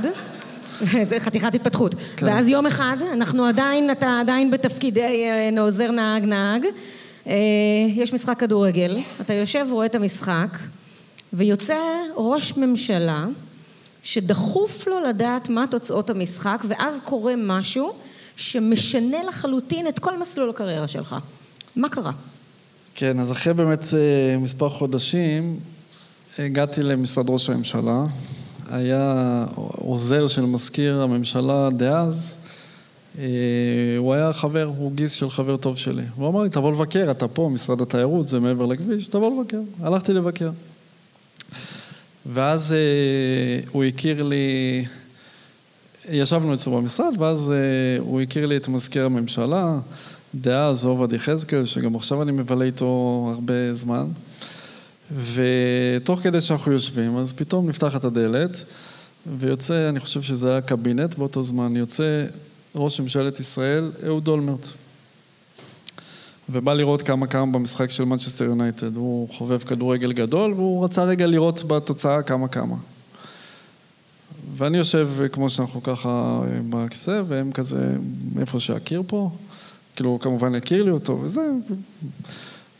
זה 1.09 1.19
חתיכת 1.19 1.55
התפתחות, 1.55 1.95
כן. 2.17 2.25
ואז 2.25 2.49
יום 2.49 2.65
אחד, 2.65 2.97
אנחנו 3.13 3.45
עדיין, 3.45 3.91
אתה 3.91 4.19
עדיין 4.19 4.51
בתפקידי 4.51 5.01
אה, 5.01 5.61
עוזר 5.61 5.91
נהג 5.91 6.25
נהג, 6.25 6.65
אה, 7.27 7.33
יש 7.95 8.13
משחק 8.13 8.39
כדורגל, 8.39 8.97
אתה 9.21 9.33
יושב 9.33 9.67
רואה 9.71 9.85
את 9.85 9.95
המשחק, 9.95 10.57
ויוצא 11.33 11.77
ראש 12.15 12.57
ממשלה 12.57 13.25
שדחוף 14.03 14.87
לו 14.87 14.99
לדעת 14.99 15.49
מה 15.49 15.65
תוצאות 15.67 16.09
המשחק, 16.09 16.63
ואז 16.67 16.99
קורה 17.03 17.33
משהו 17.37 17.93
שמשנה 18.35 19.23
לחלוטין 19.27 19.87
את 19.87 19.99
כל 19.99 20.19
מסלול 20.19 20.49
הקריירה 20.49 20.87
שלך. 20.87 21.15
מה 21.77 21.89
קרה? 21.89 22.11
כן, 22.95 23.19
אז 23.19 23.31
אחרי 23.31 23.53
באמת 23.53 23.83
אה, 23.93 24.37
מספר 24.37 24.69
חודשים 24.69 25.59
הגעתי 26.39 26.81
למשרד 26.81 27.29
ראש 27.29 27.49
הממשלה, 27.49 28.03
היה 28.69 29.45
עוזר 29.55 30.27
של 30.27 30.41
מזכיר 30.41 31.01
הממשלה 31.01 31.69
דאז, 31.69 32.35
אה, 33.19 33.25
הוא 33.97 34.13
היה 34.13 34.33
חבר, 34.33 34.71
הוא 34.77 34.91
גיס 34.91 35.13
של 35.13 35.29
חבר 35.29 35.57
טוב 35.57 35.77
שלי. 35.77 36.03
הוא 36.15 36.27
אמר 36.27 36.43
לי, 36.43 36.49
תבוא 36.49 36.71
לבקר, 36.71 37.11
אתה 37.11 37.27
פה, 37.27 37.49
משרד 37.53 37.81
התיירות, 37.81 38.27
זה 38.27 38.39
מעבר 38.39 38.65
לכביש, 38.65 39.07
תבוא 39.07 39.41
לבקר. 39.41 39.61
הלכתי 39.81 40.13
לבקר. 40.13 40.49
ואז 42.25 42.73
אה, 42.73 43.67
הוא 43.71 43.83
הכיר 43.83 44.23
לי, 44.23 44.85
ישבנו 46.09 46.53
אצלו 46.53 46.77
במשרד, 46.77 47.13
ואז 47.19 47.53
הוא 47.99 48.21
הכיר 48.21 48.45
לי 48.45 48.57
את 48.57 48.67
מזכיר 48.67 49.05
הממשלה. 49.05 49.79
דאז 50.41 50.85
עובד 50.85 51.13
יחזקאל, 51.13 51.65
שגם 51.65 51.95
עכשיו 51.95 52.21
אני 52.21 52.31
מבלה 52.31 52.65
איתו 52.65 53.31
הרבה 53.35 53.73
זמן. 53.73 54.07
ותוך 55.33 56.19
כדי 56.19 56.41
שאנחנו 56.41 56.71
יושבים, 56.71 57.17
אז 57.17 57.33
פתאום 57.33 57.69
נפתחת 57.69 58.03
הדלת, 58.03 58.63
ויוצא, 59.37 59.89
אני 59.89 59.99
חושב 59.99 60.21
שזה 60.21 60.51
היה 60.51 60.61
קבינט 60.61 61.15
באותו 61.17 61.43
זמן, 61.43 61.75
יוצא 61.75 62.25
ראש 62.75 62.99
ממשלת 62.99 63.39
ישראל, 63.39 63.91
אהוד 64.05 64.27
אולמרט. 64.27 64.67
ובא 66.49 66.73
לראות 66.73 67.01
כמה 67.01 67.27
כמה 67.27 67.45
במשחק 67.45 67.89
של 67.89 68.03
מנצ'סטר 68.03 68.43
יונייטד. 68.43 68.95
הוא 68.95 69.29
חובב 69.29 69.59
כדורגל 69.59 70.13
גדול, 70.13 70.53
והוא 70.53 70.85
רצה 70.85 71.03
רגע 71.03 71.27
לראות 71.27 71.63
בתוצאה 71.63 72.21
כמה 72.21 72.47
כמה. 72.47 72.75
ואני 74.57 74.77
יושב 74.77 75.09
כמו 75.31 75.49
שאנחנו 75.49 75.83
ככה 75.83 76.41
בכיסא, 76.69 77.21
והם 77.27 77.51
כזה, 77.51 77.89
איפה 78.39 78.59
שהקיר 78.59 79.03
פה, 79.07 79.31
כאילו, 79.97 80.19
כמובן 80.21 80.55
הכיר 80.55 80.83
לי 80.83 80.91
אותו 80.91 81.19
וזה, 81.21 81.41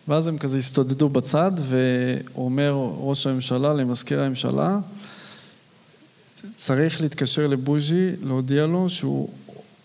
ואז 0.07 0.27
הם 0.27 0.37
כזה 0.37 0.57
הסתודדו 0.57 1.09
בצד, 1.09 1.51
ואומר 1.63 2.91
ראש 2.97 3.27
הממשלה 3.27 3.73
למזכיר 3.73 4.21
הממשלה, 4.21 4.79
צריך 6.57 7.01
להתקשר 7.01 7.47
לבוז'י, 7.47 8.09
להודיע 8.23 8.65
לו 8.65 8.89
שהוא 8.89 9.29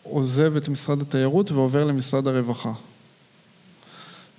עוזב 0.02 0.56
את 0.56 0.68
משרד 0.68 1.00
התיירות 1.00 1.52
ועובר 1.52 1.84
למשרד 1.84 2.26
הרווחה. 2.26 2.72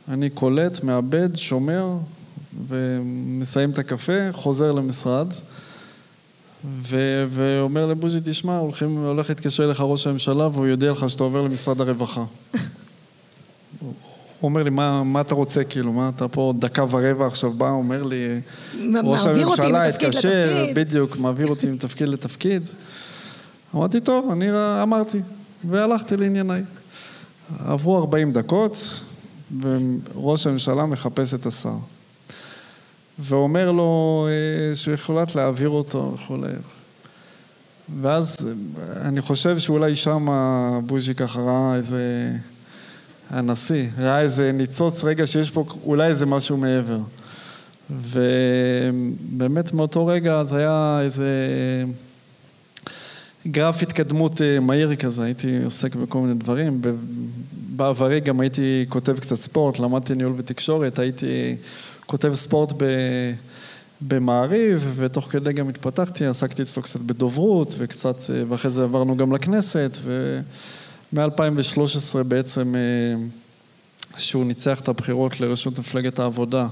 אני 0.07 0.29
קולט, 0.29 0.83
מאבד, 0.83 1.35
שומר, 1.35 1.87
ומסיים 2.67 3.71
את 3.71 3.79
הקפה, 3.79 4.31
חוזר 4.31 4.71
למשרד. 4.71 5.27
ו- 6.65 7.25
ואומר 7.29 7.85
לבוז'י, 7.85 8.19
תשמע, 8.25 8.57
הולכים, 8.57 8.97
הולך 8.97 9.29
להתקשר 9.29 9.65
אליך 9.65 9.81
ראש 9.81 10.07
הממשלה 10.07 10.47
והוא 10.47 10.67
יודיע 10.67 10.91
לך 10.91 11.09
שאתה 11.09 11.23
עובר 11.23 11.41
למשרד 11.41 11.81
הרווחה. 11.81 12.23
הוא 14.43 14.49
אומר 14.49 14.63
לי, 14.63 14.69
מה, 14.69 15.03
מה 15.03 15.21
אתה 15.21 15.35
רוצה, 15.35 15.63
כאילו, 15.63 15.93
מה 15.93 16.11
אתה 16.15 16.27
פה 16.27 16.53
דקה 16.59 16.85
ורבע 16.89 17.27
עכשיו 17.27 17.51
בא, 17.51 17.69
אומר 17.69 18.03
לי, 18.03 18.41
ראש 19.03 19.25
הממשלה 19.25 19.85
התקשר, 19.87 20.67
בדיוק, 20.75 21.17
מעביר 21.17 21.47
אותי 21.47 21.67
מתפקיד 21.67 22.09
לתפקיד. 22.09 22.69
אמרתי, 23.75 23.99
טוב, 23.99 24.31
אני 24.31 24.45
אמרתי, 24.83 25.21
והלכתי 25.69 26.17
לענייניי. 26.17 26.63
עברו 27.65 27.97
40 27.97 28.33
דקות, 28.33 28.99
וראש 29.61 30.47
הממשלה 30.47 30.85
מחפש 30.85 31.33
את 31.33 31.45
השר. 31.45 31.75
ואומר 33.19 33.71
לו 33.71 34.27
אה, 34.29 34.75
שהוא 34.75 34.93
יחולט 34.93 35.35
להעביר 35.35 35.69
אותו 35.69 36.11
וכולי. 36.15 36.53
ואז 38.01 38.49
אני 39.01 39.21
חושב 39.21 39.59
שאולי 39.59 39.95
שם 39.95 40.27
בוז'י 40.85 41.15
ככה 41.15 41.39
ראה 41.39 41.75
איזה... 41.75 42.31
הנשיא, 43.33 43.85
ראה 43.97 44.21
איזה 44.21 44.51
ניצוץ 44.51 45.03
רגע 45.03 45.27
שיש 45.27 45.51
פה 45.51 45.65
אולי 45.85 46.07
איזה 46.07 46.25
משהו 46.25 46.57
מעבר. 46.57 46.99
ובאמת 47.89 49.73
מאותו 49.73 50.05
רגע 50.05 50.43
זה 50.43 50.57
היה 50.57 50.99
איזה 51.03 51.25
גרף 53.47 53.81
התקדמות 53.81 54.41
אה, 54.41 54.59
מהיר 54.59 54.95
כזה, 54.95 55.23
הייתי 55.23 55.63
עוסק 55.63 55.95
בכל 55.95 56.19
מיני 56.19 56.33
דברים. 56.33 56.81
בעברי 57.53 58.19
גם 58.19 58.39
הייתי 58.39 58.85
כותב 58.89 59.19
קצת 59.19 59.35
ספורט, 59.35 59.79
למדתי 59.79 60.15
ניהול 60.15 60.33
ותקשורת, 60.37 60.99
הייתי 60.99 61.55
כותב 62.05 62.33
ספורט 62.33 62.71
ב... 62.77 62.83
במעריב, 64.07 64.93
ותוך 64.95 65.27
כדי 65.31 65.53
גם 65.53 65.69
התפתחתי, 65.69 66.25
עסקתי 66.25 66.61
אצלו 66.61 66.83
קצת 66.83 66.99
בדוברות, 66.99 67.75
וקצת, 67.77 68.15
אה, 68.29 68.43
ואחרי 68.49 68.71
זה 68.71 68.83
עברנו 68.83 69.17
גם 69.17 69.33
לכנסת, 69.33 69.97
ו... 70.01 70.39
מ-2013 71.13 72.23
בעצם, 72.23 72.75
אה, 72.75 72.81
שהוא 74.17 74.45
ניצח 74.45 74.79
את 74.79 74.87
הבחירות 74.87 75.39
לראשות 75.39 75.79
מפלגת 75.79 76.19
העבודה, 76.19 76.67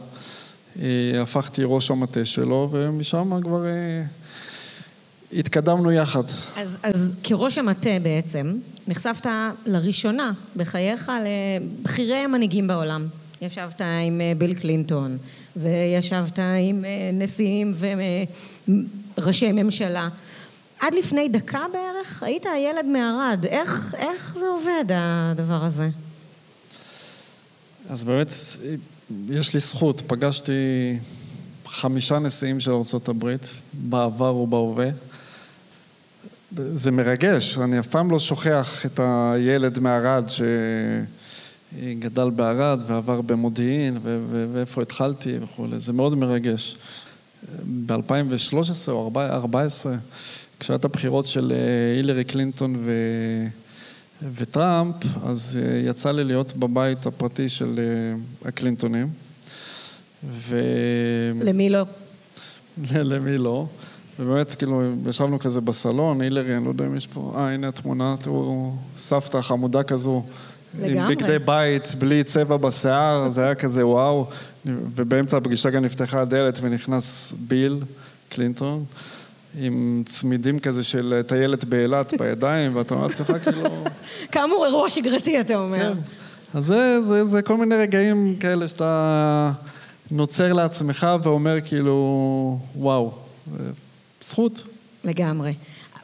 אה, 0.79 0.85
הפכתי 1.21 1.61
ראש 1.65 1.91
המטה 1.91 2.25
שלו, 2.25 2.69
ומשם 2.71 3.39
כבר 3.43 3.65
אה, 3.65 4.03
התקדמנו 5.33 5.91
יחד. 5.91 6.23
אז, 6.57 6.77
אז 6.83 7.13
כראש 7.23 7.57
המטה 7.57 7.89
בעצם, 8.03 8.53
נחשפת 8.87 9.25
לראשונה 9.65 10.31
בחייך 10.55 11.11
לבכירי 11.25 12.15
המנהיגים 12.17 12.67
בעולם. 12.67 13.07
ישבת 13.41 13.81
עם 13.81 14.21
ביל 14.37 14.53
קלינטון, 14.53 15.17
וישבת 15.55 16.39
עם 16.39 16.85
נשיאים 17.13 17.73
וראשי 19.17 19.51
ממשלה. 19.51 20.09
עד 20.81 20.93
לפני 20.93 21.29
דקה 21.29 21.65
בערך 21.73 22.23
היית 22.23 22.45
הילד 22.45 22.85
מערד. 22.85 23.45
איך, 23.45 23.95
איך 23.97 24.35
זה 24.39 24.47
עובד, 24.47 24.85
הדבר 24.89 25.65
הזה? 25.65 25.89
אז 27.89 28.03
באמת, 28.03 28.27
יש 29.29 29.53
לי 29.53 29.59
זכות. 29.59 30.01
פגשתי 30.07 30.51
חמישה 31.65 32.19
נשיאים 32.19 32.59
של 32.59 32.71
ארה"ב, 32.71 33.35
בעבר 33.73 34.35
ובהווה. 34.35 34.89
זה 36.55 36.91
מרגש, 36.91 37.57
אני 37.57 37.79
אף 37.79 37.87
פעם 37.87 38.11
לא 38.11 38.19
שוכח 38.19 38.85
את 38.85 38.99
הילד 39.03 39.79
מערד 39.79 40.25
שגדל 41.73 42.29
בערד 42.29 42.83
ועבר 42.87 43.21
במודיעין 43.21 43.97
ואיפה 44.53 44.81
התחלתי 44.81 45.37
וכולי, 45.41 45.79
זה 45.79 45.93
מאוד 45.93 46.15
מרגש. 46.15 46.77
ב-2013 47.85 48.87
או 48.87 49.07
2014 49.07 49.95
כשהיית 50.61 50.85
הבחירות 50.85 51.25
של 51.25 51.53
אה, 51.55 51.97
הילרי 51.97 52.23
קלינטון 52.23 52.75
ו... 52.79 52.91
וטראמפ, 54.33 54.95
אז 55.25 55.59
אה, 55.61 55.89
יצא 55.89 56.11
לי 56.11 56.23
להיות 56.23 56.53
בבית 56.53 57.05
הפרטי 57.05 57.49
של 57.49 57.79
אה, 57.79 58.47
הקלינטונים. 58.49 59.07
ו... 60.23 60.61
למי 61.41 61.69
לא? 61.69 61.85
למי 62.95 63.37
לא. 63.37 63.65
ובאמת, 64.19 64.55
כאילו, 64.55 64.81
ישבנו 65.09 65.39
כזה 65.39 65.61
בסלון, 65.61 66.21
הילרי, 66.21 66.57
אני 66.57 66.65
לא 66.65 66.69
יודע 66.69 66.85
אם 66.85 66.95
יש 66.95 67.07
פה, 67.07 67.33
אה, 67.37 67.53
הנה 67.53 67.67
התמונה, 67.67 68.15
תראו, 68.19 68.75
סבתא 68.97 69.41
חמודה 69.41 69.83
כזו. 69.83 70.23
לגמרי. 70.79 71.01
עם 71.01 71.09
בגדי 71.09 71.39
בית, 71.39 71.95
בלי 71.99 72.23
צבע 72.23 72.57
בשיער, 72.57 73.29
זה 73.29 73.43
היה 73.43 73.55
כזה 73.55 73.87
וואו. 73.87 74.25
ובאמצע 74.65 75.37
הפגישה 75.37 75.69
גם 75.69 75.85
נפתחה 75.85 76.21
הדלת 76.21 76.59
ונכנס 76.61 77.33
ביל 77.47 77.79
קלינטון. 78.29 78.85
עם 79.59 80.03
צמידים 80.05 80.59
כזה 80.59 80.83
של 80.83 81.21
טיילת 81.27 81.63
באילת 81.63 82.13
בידיים, 82.13 82.75
ואתה 82.75 82.93
אומר 82.93 83.07
לעצמך 83.07 83.31
כאילו... 83.43 83.83
כאמור, 84.31 84.65
אירוע 84.65 84.89
שגרתי, 84.89 85.39
אתה 85.39 85.55
אומר. 85.55 85.93
כן. 85.93 85.99
אז 86.53 86.65
זה, 86.65 87.01
זה, 87.01 87.23
זה 87.23 87.41
כל 87.41 87.57
מיני 87.57 87.75
רגעים 87.75 88.35
כאלה 88.39 88.67
שאתה 88.67 89.51
נוצר 90.11 90.53
לעצמך 90.53 91.07
ואומר 91.23 91.57
כאילו, 91.65 92.59
וואו, 92.75 93.11
זכות. 94.21 94.63
לגמרי. 95.03 95.53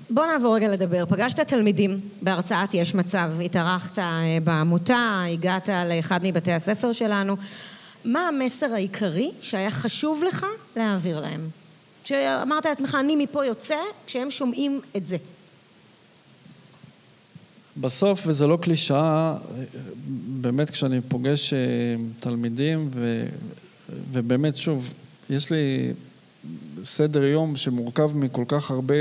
בוא 0.09 0.25
נעבור 0.25 0.55
רגע 0.55 0.67
לדבר. 0.67 1.05
פגשת 1.05 1.39
תלמידים 1.39 1.99
בהרצאת 2.21 2.73
יש 2.73 2.95
מצב, 2.95 3.31
התארחת 3.45 3.99
אה, 3.99 4.37
בעמותה, 4.43 5.23
הגעת 5.33 5.69
לאחד 5.89 6.19
מבתי 6.23 6.51
הספר 6.53 6.91
שלנו. 6.91 7.35
מה 8.05 8.27
המסר 8.27 8.73
העיקרי 8.73 9.31
שהיה 9.41 9.71
חשוב 9.71 10.23
לך 10.27 10.45
להעביר 10.75 11.19
להם? 11.19 11.49
שאמרת 12.07 12.65
לעצמך, 12.65 12.97
אני 12.99 13.15
מפה 13.15 13.45
יוצא, 13.45 13.75
כשהם 14.05 14.31
שומעים 14.31 14.81
את 14.97 15.07
זה. 15.07 15.17
בסוף, 17.77 18.23
וזה 18.27 18.47
לא 18.47 18.57
קלישאה, 18.61 19.35
באמת 20.41 20.69
כשאני 20.69 21.01
פוגש 21.01 21.53
אה, 21.53 21.59
תלמידים, 22.19 22.89
ו, 22.93 23.25
ובאמת, 24.11 24.55
שוב, 24.55 24.89
יש 25.29 25.51
לי 25.51 25.93
סדר 26.83 27.23
יום 27.23 27.55
שמורכב 27.55 28.17
מכל 28.17 28.43
כך 28.47 28.71
הרבה 28.71 28.95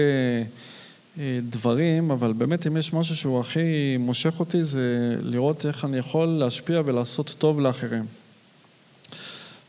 אה, 1.18 1.38
דברים, 1.48 2.10
אבל 2.10 2.32
באמת 2.32 2.66
אם 2.66 2.76
יש 2.76 2.92
משהו 2.92 3.16
שהוא 3.16 3.40
הכי 3.40 3.96
מושך 3.98 4.40
אותי 4.40 4.62
זה 4.62 5.16
לראות 5.22 5.66
איך 5.66 5.84
אני 5.84 5.96
יכול 5.96 6.26
להשפיע 6.26 6.82
ולעשות 6.84 7.34
טוב 7.38 7.60
לאחרים. 7.60 8.04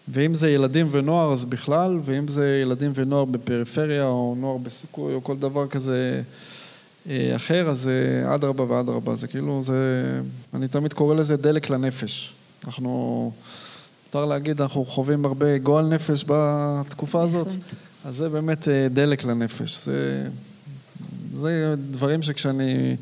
ואם 0.07 0.33
זה 0.33 0.49
ילדים 0.49 0.87
ונוער 0.91 1.33
אז 1.33 1.45
בכלל, 1.45 1.99
ואם 2.05 2.27
זה 2.27 2.59
ילדים 2.61 2.91
ונוער 2.95 3.25
בפריפריה 3.25 4.03
או 4.03 4.35
נוער 4.37 4.57
בסיכוי 4.57 5.13
או 5.13 5.23
כל 5.23 5.37
דבר 5.37 5.67
כזה 5.67 6.21
אה, 7.09 7.35
אחר, 7.35 7.69
אז 7.69 7.79
זה 7.79 8.23
אדרבה 8.35 8.71
ואדרבה, 8.71 9.15
זה 9.15 9.27
כאילו, 9.27 9.63
זה, 9.63 9.73
אני 10.53 10.67
תמיד 10.67 10.93
קורא 10.93 11.15
לזה 11.15 11.37
דלק 11.37 11.69
לנפש. 11.69 12.33
אנחנו, 12.65 13.31
מותר 14.05 14.25
להגיד, 14.25 14.61
אנחנו 14.61 14.85
חווים 14.85 15.25
הרבה 15.25 15.57
גועל 15.57 15.85
נפש 15.85 16.25
בתקופה 16.27 17.23
הזאת, 17.23 17.47
אז 18.05 18.15
זה 18.15 18.29
באמת 18.29 18.67
אה, 18.67 18.87
דלק 18.89 19.23
לנפש. 19.23 19.85
זה, 19.85 20.27
זה 21.33 21.75
דברים 21.91 22.21
שכשאני 22.21 22.95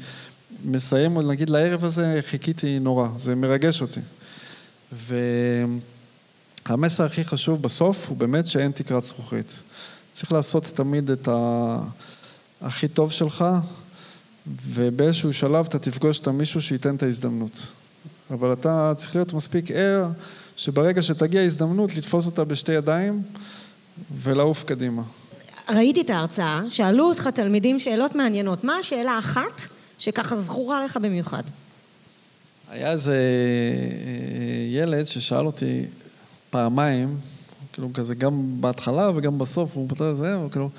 מסיים, 0.65 1.17
נגיד 1.17 1.49
לערב 1.49 1.85
הזה, 1.85 2.19
חיכיתי 2.21 2.79
נורא, 2.79 3.07
זה 3.17 3.35
מרגש 3.35 3.81
אותי. 3.81 4.01
והמסר 6.69 7.03
הכי 7.03 7.23
חשוב 7.23 7.61
בסוף 7.61 8.09
הוא 8.09 8.17
באמת 8.17 8.47
שאין 8.47 8.71
תקרת 8.71 9.03
זכוכית. 9.03 9.53
צריך 10.13 10.31
לעשות 10.31 10.63
תמיד 10.63 11.11
את 11.11 11.29
הכי 12.61 12.87
טוב 12.87 13.11
שלך, 13.11 13.45
ובאיזשהו 14.47 15.33
שלב 15.33 15.65
אתה 15.65 15.79
תפגוש 15.79 16.19
את 16.19 16.27
המישהו 16.27 16.61
שייתן 16.61 16.95
את 16.95 17.03
ההזדמנות. 17.03 17.61
אבל 18.31 18.53
אתה 18.53 18.93
צריך 18.97 19.15
להיות 19.15 19.33
מספיק 19.33 19.71
ער, 19.71 20.07
שברגע 20.57 21.01
שתגיע 21.01 21.41
הזדמנות, 21.41 21.95
לתפוס 21.95 22.25
אותה 22.25 22.43
בשתי 22.43 22.71
ידיים 22.71 23.21
ולעוף 24.21 24.63
קדימה. 24.63 25.01
ראיתי 25.69 26.01
את 26.01 26.09
ההרצאה, 26.09 26.61
שאלו 26.69 27.09
אותך 27.09 27.27
תלמידים 27.27 27.79
שאלות 27.79 28.15
מעניינות. 28.15 28.63
מה 28.63 28.75
השאלה 28.75 29.11
האחת 29.11 29.61
שככה 29.97 30.35
זכורה 30.35 30.85
לך 30.85 30.97
במיוחד? 30.97 31.43
היה 32.69 32.91
איזה 32.91 33.13
אה, 33.13 34.81
ילד 34.81 35.03
ששאל 35.03 35.45
אותי 35.45 35.85
פעמיים, 36.49 37.17
כאילו 37.73 37.93
כזה 37.93 38.15
גם 38.15 38.61
בהתחלה 38.61 39.11
וגם 39.15 39.37
בסוף, 39.37 39.75
הוא 39.75 39.89
פתר 39.89 40.11
את 40.11 40.17
זה, 40.17 40.33
הוא 40.33 40.51
כאילו, 40.51 40.69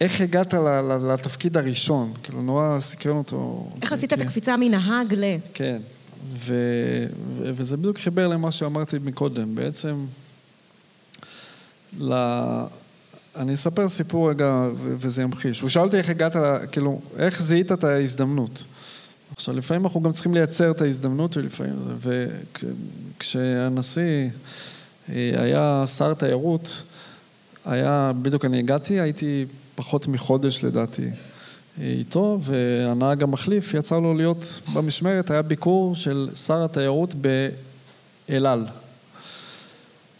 איך 0.00 0.20
הגעת 0.20 0.54
לתפקיד 1.08 1.56
הראשון? 1.56 2.12
כאילו, 2.22 2.42
נורא 2.42 2.80
סקרן 2.80 3.16
אותו. 3.16 3.70
איך 3.82 3.92
עשית 3.92 4.12
את 4.12 4.20
הקפיצה 4.20 4.56
מנהג 4.56 5.14
ל... 5.14 5.24
כן, 5.54 5.78
ו... 6.32 6.54
וזה 7.38 7.76
בדיוק 7.76 7.98
חיבר 7.98 8.28
למה 8.28 8.52
שאמרתי 8.52 8.96
מקודם. 9.04 9.54
בעצם, 9.54 10.04
ל... 12.00 12.12
אני 13.36 13.54
אספר 13.54 13.88
סיפור 13.88 14.30
רגע 14.30 14.66
וזה 14.78 15.22
ימחיש. 15.22 15.60
הוא 15.60 15.70
שאל 15.70 15.82
אותי 15.82 15.96
איך 15.96 16.08
הגעת, 16.08 16.36
כאילו, 16.72 17.00
איך 17.16 17.42
זיהית 17.42 17.72
את 17.72 17.84
ההזדמנות. 17.84 18.64
עכשיו, 19.34 19.54
לפעמים 19.54 19.84
אנחנו 19.84 20.02
גם 20.02 20.12
צריכים 20.12 20.34
לייצר 20.34 20.70
את 20.70 20.80
ההזדמנות 20.80 21.36
ולפעמים 21.36 21.74
זה, 22.00 22.26
וכשהנשיא 23.16 24.28
אה, 25.08 25.32
היה 25.36 25.84
שר 25.86 26.14
תיירות, 26.14 26.82
היה, 27.64 28.12
בדיוק 28.22 28.44
אני 28.44 28.58
הגעתי, 28.58 29.00
הייתי 29.00 29.46
פחות 29.74 30.08
מחודש 30.08 30.64
לדעתי 30.64 31.10
איתו, 31.80 32.40
והנהג 32.42 33.22
המחליף 33.22 33.74
יצא 33.74 33.98
לו 33.98 34.14
להיות 34.14 34.60
במשמרת, 34.74 35.30
היה 35.30 35.42
ביקור 35.42 35.94
של 35.94 36.28
שר 36.34 36.64
התיירות 36.64 37.14
באלעל. 38.28 38.66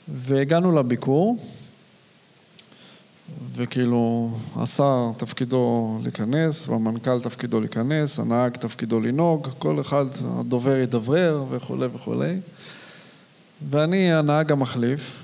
והגענו 0.08 0.78
לביקור, 0.78 1.38
וכאילו 3.56 4.30
השר 4.56 5.10
תפקידו 5.16 5.98
להיכנס, 6.02 6.68
והמנכ"ל 6.68 7.20
תפקידו 7.20 7.60
להיכנס, 7.60 8.18
הנהג 8.18 8.56
תפקידו 8.56 9.00
לנהוג, 9.00 9.48
כל 9.58 9.80
אחד, 9.80 10.06
הדובר 10.24 10.76
ידברר 10.76 11.44
וכולי 11.50 11.86
וכולי. 11.94 12.36
ואני, 13.70 14.12
הנהג 14.12 14.52
המחליף, 14.52 15.22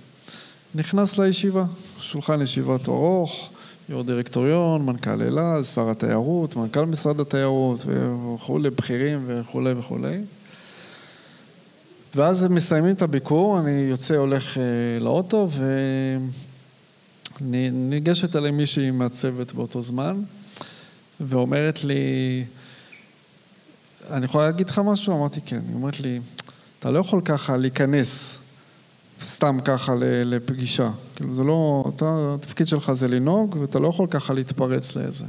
נכנס 0.74 1.18
לישיבה, 1.18 1.64
שולחן 2.00 2.42
ישיבת 2.42 2.88
ארוך, 2.88 3.48
יו"ר 3.88 4.02
דירקטוריון, 4.02 4.86
מנכ"ל 4.86 5.22
אלעד, 5.22 5.62
שר 5.62 5.90
התיירות, 5.90 6.56
מנכ"ל 6.56 6.84
משרד 6.84 7.20
התיירות 7.20 7.84
וכולי, 7.86 8.70
בכירים 8.70 9.24
וכולי 9.26 9.72
וכולי. 9.72 10.20
ואז 12.14 12.44
מסיימים 12.44 12.94
את 12.94 13.02
הביקור, 13.02 13.58
אני 13.60 13.70
יוצא, 13.70 14.16
הולך 14.16 14.58
אה, 14.58 14.62
לאוטו, 15.00 15.48
וניגשת 17.40 18.36
אליי 18.36 18.50
מישהי 18.50 18.90
מהצוות 18.90 19.54
באותו 19.54 19.82
זמן, 19.82 20.22
ואומרת 21.20 21.84
לי, 21.84 22.44
אני 24.10 24.24
יכולה 24.24 24.46
להגיד 24.46 24.70
לך 24.70 24.78
משהו? 24.84 25.16
אמרתי 25.16 25.40
כן. 25.46 25.60
היא 25.68 25.74
אומרת 25.74 26.00
לי, 26.00 26.20
אתה 26.78 26.90
לא 26.90 26.98
יכול 26.98 27.20
ככה 27.24 27.56
להיכנס 27.56 28.38
סתם 29.20 29.58
ככה 29.64 29.92
לפגישה. 30.24 30.90
כאילו 31.16 31.34
זה 31.34 31.42
לא, 31.42 31.84
אתה, 31.96 32.34
התפקיד 32.34 32.68
שלך 32.68 32.92
זה 32.92 33.08
לנהוג, 33.08 33.56
ואתה 33.60 33.78
לא 33.78 33.88
יכול 33.88 34.06
ככה 34.10 34.34
להתפרץ 34.34 34.96
לאיזה. 34.96 35.24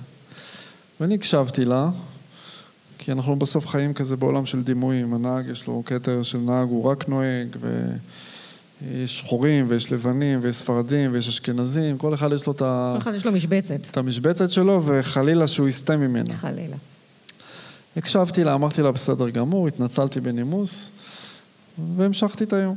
ואני 1.00 1.16
הקשבתי 1.16 1.66
לה, 1.66 1.90
כי 2.98 3.12
אנחנו 3.12 3.36
בסוף 3.36 3.68
חיים 3.68 3.94
כזה 3.94 4.16
בעולם 4.16 4.46
של 4.46 4.64
דימויים. 4.64 5.14
הנהג 5.14 5.50
יש 5.50 5.68
לו 5.68 5.84
כתר 5.86 6.24
של 6.24 6.38
נהג, 6.38 6.68
הוא 6.70 6.84
רק 6.84 7.10
נוהג, 7.10 7.48
ויש 8.90 9.20
שחורים, 9.20 9.66
ויש 9.70 9.92
לבנים, 9.92 10.40
ויש 10.42 10.56
ספרדים, 10.56 11.14
ויש 11.14 11.28
אשכנזים, 11.28 11.98
כל 11.98 12.14
אחד 12.14 12.32
יש 12.34 12.48
לו 12.48 12.54
את 12.54 12.62
ה... 12.62 12.94
כל 12.94 13.02
אחד 13.02 13.14
יש 13.14 13.26
לו 13.26 13.32
משבצת. 13.32 13.90
את 13.92 13.98
המשבצת 13.98 14.52
שלו, 14.52 14.82
וחלילה 14.86 15.48
שהוא 15.48 15.68
יסטה 15.68 15.98
ממנה. 15.98 16.34
חלילה. 16.34 16.78
הקשבתי 17.98 18.44
לה, 18.44 18.54
אמרתי 18.54 18.82
לה 18.82 18.92
בסדר 18.92 19.30
גמור, 19.30 19.68
התנצלתי 19.68 20.20
בנימוס, 20.20 20.90
והמשכתי 21.96 22.44
את 22.44 22.54
היום. 22.54 22.76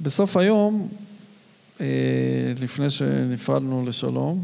בסוף 0.00 0.36
היום, 0.36 0.88
אה, 1.80 1.86
לפני 2.60 2.90
שנפרדנו 2.90 3.84
לשלום, 3.86 4.42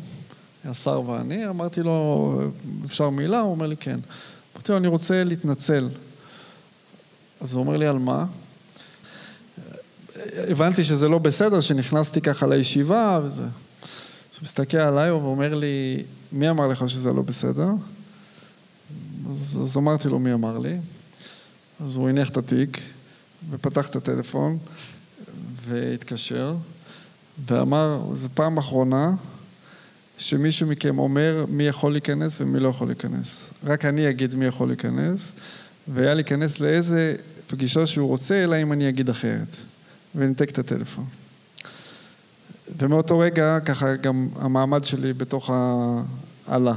השר 0.64 1.00
ואני, 1.00 1.48
אמרתי 1.48 1.82
לו, 1.82 2.42
אפשר 2.86 3.10
מילה? 3.10 3.40
הוא 3.40 3.50
אומר 3.50 3.66
לי, 3.66 3.76
כן. 3.76 4.00
אמרתי 4.54 4.72
לו, 4.72 4.78
אני 4.78 4.88
רוצה 4.88 5.24
להתנצל. 5.24 5.88
אז 7.40 7.54
הוא 7.54 7.60
אומר 7.60 7.76
לי, 7.76 7.86
על 7.86 7.98
מה? 7.98 8.26
הבנתי 10.36 10.84
שזה 10.84 11.08
לא 11.08 11.18
בסדר, 11.18 11.60
שנכנסתי 11.60 12.20
ככה 12.20 12.46
לישיבה 12.46 13.20
וזה. 13.24 13.42
אז 13.42 13.48
הוא 14.36 14.42
מסתכל 14.42 14.78
עליי 14.78 15.10
ואומר 15.10 15.54
לי, 15.54 16.02
מי 16.32 16.50
אמר 16.50 16.66
לך 16.66 16.88
שזה 16.88 17.12
לא 17.12 17.22
בסדר? 17.22 17.68
אז, 19.30 19.58
אז 19.60 19.76
אמרתי 19.76 20.08
לו, 20.08 20.18
מי 20.18 20.32
אמר 20.32 20.58
לי? 20.58 20.78
אז 21.84 21.96
הוא 21.96 22.08
הניח 22.08 22.28
את 22.28 22.36
התיק 22.36 22.80
ופתח 23.50 23.86
את 23.86 23.96
הטלפון 23.96 24.58
והתקשר 25.68 26.54
ואמר, 27.46 28.02
זו 28.14 28.28
פעם 28.34 28.58
אחרונה 28.58 29.12
שמישהו 30.18 30.66
מכם 30.66 30.98
אומר 30.98 31.44
מי 31.48 31.64
יכול 31.64 31.92
להיכנס 31.92 32.40
ומי 32.40 32.60
לא 32.60 32.68
יכול 32.68 32.86
להיכנס. 32.86 33.50
רק 33.64 33.84
אני 33.84 34.10
אגיד 34.10 34.36
מי 34.36 34.46
יכול 34.46 34.68
להיכנס, 34.68 35.32
והיה 35.88 36.14
להיכנס 36.14 36.60
לאיזה 36.60 37.14
פגישה 37.46 37.86
שהוא 37.86 38.08
רוצה, 38.08 38.44
אלא 38.44 38.62
אם 38.62 38.72
אני 38.72 38.88
אגיד 38.88 39.10
אחרת. 39.10 39.56
וניתק 40.14 40.51
את 40.51 40.59
הטלפון. 40.59 41.05
ומאותו 42.79 43.18
רגע, 43.18 43.59
ככה 43.64 43.96
גם 43.96 44.29
המעמד 44.37 44.85
שלי 44.85 45.12
בתוך 45.12 45.51
ה... 45.51 45.96
עלה. 46.46 46.75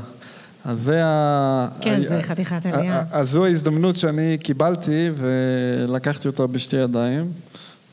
אז 0.65 0.81
זה 0.81 1.05
ה... 1.05 1.67
כן, 1.81 2.01
ה... 2.03 2.07
זה 2.07 2.21
חתיכת 2.21 2.65
עלייה. 2.65 3.03
אז 3.11 3.29
זו 3.29 3.45
ההזדמנות 3.45 3.95
שאני 3.95 4.37
קיבלתי 4.43 5.09
ולקחתי 5.17 6.27
אותה 6.27 6.47
בשתי 6.47 6.75
ידיים. 6.75 7.31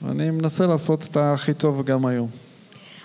ואני 0.02 0.30
מנסה 0.30 0.66
לעשות 0.66 1.08
את 1.10 1.16
הכי 1.16 1.54
טוב 1.54 1.84
גם 1.84 2.06
היום. 2.06 2.28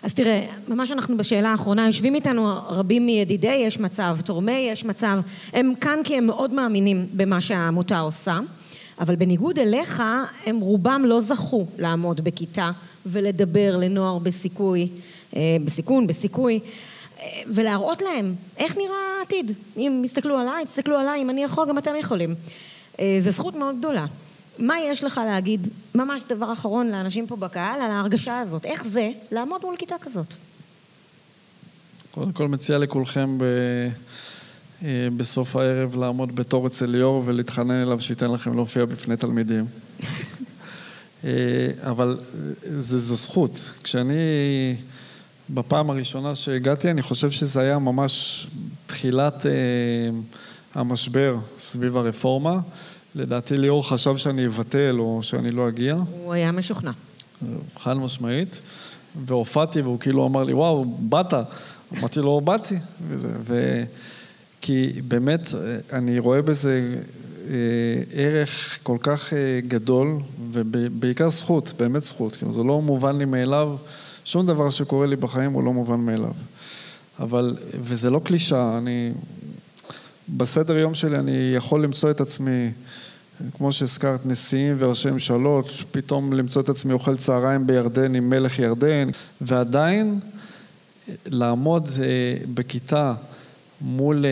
אז 0.03 0.13
תראה, 0.13 0.47
ממש 0.67 0.91
אנחנו 0.91 1.17
בשאלה 1.17 1.49
האחרונה, 1.49 1.85
יושבים 1.85 2.15
איתנו 2.15 2.59
רבים 2.67 3.05
מידידי 3.05 3.61
יש 3.65 3.79
מצב, 3.79 4.17
תורמי 4.25 4.67
יש 4.71 4.85
מצב, 4.85 5.19
הם 5.53 5.73
כאן 5.81 5.99
כי 6.03 6.17
הם 6.17 6.25
מאוד 6.25 6.53
מאמינים 6.53 7.05
במה 7.13 7.41
שהעמותה 7.41 7.99
עושה, 7.99 8.39
אבל 8.99 9.15
בניגוד 9.15 9.59
אליך, 9.59 10.03
הם 10.45 10.59
רובם 10.59 11.03
לא 11.05 11.19
זכו 11.19 11.65
לעמוד 11.77 12.21
בכיתה 12.23 12.71
ולדבר 13.05 13.77
לנוער 13.77 14.17
בסיכוי, 14.17 14.89
אה, 15.35 15.41
בסיכון, 15.65 16.07
בסיכוי, 16.07 16.59
אה, 17.19 17.27
ולהראות 17.47 18.01
להם 18.01 18.35
איך 18.57 18.77
נראה 18.77 19.19
העתיד. 19.19 19.51
אם 19.77 20.01
יסתכלו 20.05 20.37
עליי, 20.37 20.65
תסתכלו 20.65 20.97
עליי, 20.97 21.21
אם 21.21 21.29
אני 21.29 21.43
יכול, 21.43 21.69
גם 21.69 21.77
אתם 21.77 21.95
יכולים. 21.99 22.35
אה, 22.99 23.17
זו 23.19 23.31
זכות 23.31 23.55
מאוד 23.55 23.77
גדולה. 23.77 24.05
מה 24.59 24.79
יש 24.79 25.03
לך 25.03 25.21
להגיד, 25.25 25.67
ממש 25.95 26.21
דבר 26.29 26.51
אחרון 26.51 26.87
לאנשים 26.87 27.27
פה 27.27 27.35
בקהל, 27.35 27.81
על 27.81 27.91
ההרגשה 27.91 28.39
הזאת? 28.39 28.65
איך 28.65 28.85
זה 28.87 29.11
לעמוד 29.31 29.61
מול 29.63 29.75
כיתה 29.77 29.95
כזאת? 30.01 30.33
קודם 32.11 32.31
כל 32.31 32.47
מציע 32.47 32.77
לכולכם 32.77 33.37
ב... 33.37 33.43
אה, 34.83 35.07
בסוף 35.17 35.55
הערב 35.55 35.95
לעמוד 35.95 36.35
בתור 36.35 36.67
אצל 36.67 36.85
ליאור 36.85 37.23
ולהתחנן 37.25 37.81
אליו 37.81 37.99
שייתן 37.99 38.31
לכם 38.31 38.55
להופיע 38.55 38.85
בפני 38.85 39.17
תלמידים. 39.17 39.65
אה, 41.23 41.29
אבל 41.81 42.17
זה, 42.77 42.99
זו 42.99 43.15
זכות. 43.15 43.71
כשאני, 43.83 44.13
בפעם 45.49 45.89
הראשונה 45.89 46.35
שהגעתי, 46.35 46.91
אני 46.91 47.01
חושב 47.01 47.31
שזה 47.31 47.61
היה 47.61 47.79
ממש 47.79 48.47
תחילת 48.87 49.45
אה, 49.45 49.51
המשבר 50.75 51.37
סביב 51.59 51.97
הרפורמה. 51.97 52.59
לדעתי 53.15 53.57
ליאור 53.57 53.89
חשב 53.89 54.17
שאני 54.17 54.47
אבטל 54.47 54.95
או 54.99 55.19
שאני 55.23 55.49
לא 55.49 55.67
אגיע. 55.67 55.95
הוא 56.11 56.33
היה 56.33 56.51
משוכנע. 56.51 56.91
חד 57.77 57.93
משמעית. 57.93 58.59
והופעתי 59.25 59.81
והוא 59.81 59.99
כאילו 59.99 60.27
אמר 60.27 60.43
לי, 60.43 60.53
וואו, 60.53 60.85
באת. 60.85 61.33
אמרתי 61.97 62.19
לו, 62.19 62.41
באתי. 62.41 62.75
וזה, 63.07 63.27
ו... 63.39 63.83
כי 64.65 64.91
באמת, 65.07 65.49
אני 65.93 66.19
רואה 66.19 66.41
בזה 66.41 66.95
אה, 67.49 67.53
ערך 68.13 68.79
כל 68.83 68.97
כך 69.01 69.33
אה, 69.33 69.59
גדול, 69.67 70.17
ובעיקר 70.51 71.29
זכות, 71.29 71.73
באמת 71.77 72.01
זכות. 72.01 72.35
כאילו, 72.35 72.53
זה 72.53 72.63
לא 72.63 72.81
מובן 72.81 73.17
לי 73.17 73.25
מאליו, 73.25 73.75
שום 74.25 74.45
דבר 74.45 74.69
שקורה 74.69 75.07
לי 75.07 75.15
בחיים 75.15 75.51
הוא 75.51 75.63
לא 75.63 75.73
מובן 75.73 75.99
מאליו. 75.99 76.31
אבל, 77.19 77.57
וזה 77.81 78.09
לא 78.09 78.21
קלישאה, 78.23 78.77
אני... 78.77 79.11
בסדר 80.29 80.77
יום 80.77 80.95
שלי 80.95 81.19
אני 81.19 81.53
יכול 81.55 81.83
למצוא 81.83 82.11
את 82.11 82.21
עצמי, 82.21 82.71
כמו 83.57 83.71
שהזכרת, 83.71 84.25
נשיאים 84.25 84.75
וראשי 84.79 85.11
ממשלות, 85.11 85.69
פתאום 85.91 86.33
למצוא 86.33 86.61
את 86.61 86.69
עצמי 86.69 86.93
אוכל 86.93 87.17
צהריים 87.17 87.67
בירדן 87.67 88.15
עם 88.15 88.29
מלך 88.29 88.59
ירדן, 88.59 89.09
ועדיין 89.41 90.19
לעמוד 91.25 91.89
אה, 92.01 92.45
בכיתה 92.53 93.13
מול 93.81 94.25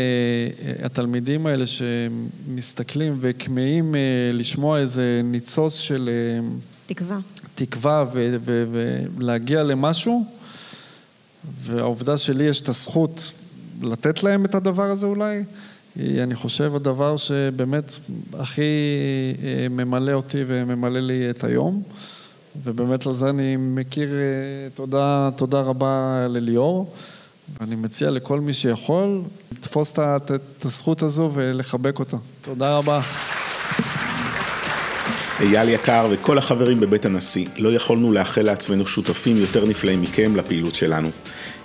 התלמידים 0.83 1.45
האלה 1.45 1.65
שמסתכלים 1.67 3.17
וכמהים 3.21 3.95
לשמוע 4.33 4.79
איזה 4.79 5.21
ניצוץ 5.23 5.79
של... 5.79 6.09
תקווה. 6.85 7.19
תקווה 7.55 8.05
ולהגיע 9.17 9.63
למשהו, 9.63 10.25
והעובדה 11.61 12.17
שלי 12.17 12.43
יש 12.43 12.61
את 12.61 12.69
הזכות 12.69 13.31
לתת 13.81 14.23
להם 14.23 14.45
את 14.45 14.55
הדבר 14.55 14.91
הזה 14.91 15.05
אולי, 15.05 15.43
היא, 15.95 16.23
אני 16.23 16.35
חושב, 16.35 16.75
הדבר 16.75 17.17
שבאמת 17.17 17.95
הכי 18.33 18.61
ממלא 19.69 20.11
אותי 20.11 20.43
וממלא 20.47 20.99
לי 20.99 21.29
את 21.29 21.43
היום. 21.43 21.83
ובאמת 22.63 23.05
לזה 23.05 23.29
אני 23.29 23.55
מכיר 23.59 24.09
תודה, 24.75 25.29
תודה 25.35 25.61
רבה 25.61 26.25
לליאור. 26.29 26.93
ואני 27.59 27.75
מציע 27.75 28.09
לכל 28.09 28.39
מי 28.39 28.53
שיכול 28.53 29.21
לתפוס 29.51 29.93
את 29.99 30.65
הזכות 30.65 31.01
הזו 31.01 31.31
ולחבק 31.33 31.99
אותה. 31.99 32.17
תודה 32.41 32.77
רבה. 32.77 33.01
אייל 35.39 35.69
יקר 35.69 36.07
וכל 36.11 36.37
החברים 36.37 36.79
בבית 36.79 37.05
הנשיא, 37.05 37.47
לא 37.57 37.69
יכולנו 37.69 38.11
לאחל 38.11 38.41
לעצמנו 38.41 38.87
שותפים 38.87 39.37
יותר 39.37 39.65
נפלאים 39.65 40.01
מכם 40.01 40.35
לפעילות 40.35 40.75
שלנו. 40.75 41.09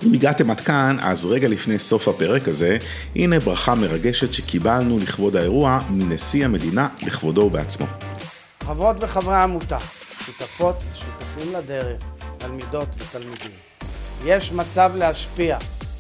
אם 0.02 0.14
הגעתם 0.14 0.50
עד 0.50 0.60
כאן, 0.60 0.96
אז 1.00 1.26
רגע 1.26 1.48
לפני 1.48 1.78
סוף 1.78 2.08
הפרק 2.08 2.48
הזה, 2.48 2.78
הנה 3.16 3.40
ברכה 3.40 3.74
מרגשת 3.74 4.34
שקיבלנו 4.34 4.98
לכבוד 4.98 5.36
האירוע 5.36 5.80
מנשיא 5.90 6.44
המדינה 6.44 6.88
בכבודו 7.06 7.40
ובעצמו. 7.40 7.86
חברות 8.64 8.96
וחברי 9.00 9.34
העמותה, 9.34 9.78
שותפות 10.26 10.76
ושותפים 10.92 11.52
לדרך, 11.58 12.02
תלמידות 12.38 12.88
ותלמידים. 12.98 13.67
יש 14.24 14.52
מצב 14.52 14.92
להשפיע, 14.94 15.59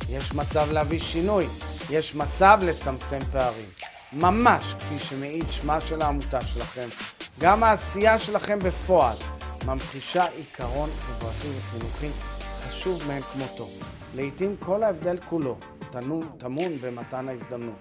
יש 0.08 0.34
מצב 0.34 0.72
להביא 0.72 1.00
שינוי, 1.00 1.46
יש 1.90 2.14
מצב 2.14 2.60
לצמצם 2.62 3.18
פערים. 3.32 3.68
ממש 4.12 4.74
כפי 4.80 4.98
שמעיד 4.98 5.50
שמה 5.50 5.80
של 5.80 6.02
העמותה 6.02 6.40
שלכם, 6.40 6.88
גם 7.40 7.64
העשייה 7.64 8.18
שלכם 8.18 8.58
בפועל 8.58 9.16
ממחישה 9.66 10.26
עיקרון 10.26 10.90
חברתי 11.00 11.48
וחינוכי 11.58 12.08
חשוב 12.60 13.02
מאין 13.08 13.22
כמותו. 13.22 13.68
לעתים 14.14 14.56
כל 14.60 14.82
ההבדל 14.82 15.16
כולו 15.24 15.56
טמון 16.38 16.78
במתן 16.80 17.28
ההזדמנות. 17.28 17.78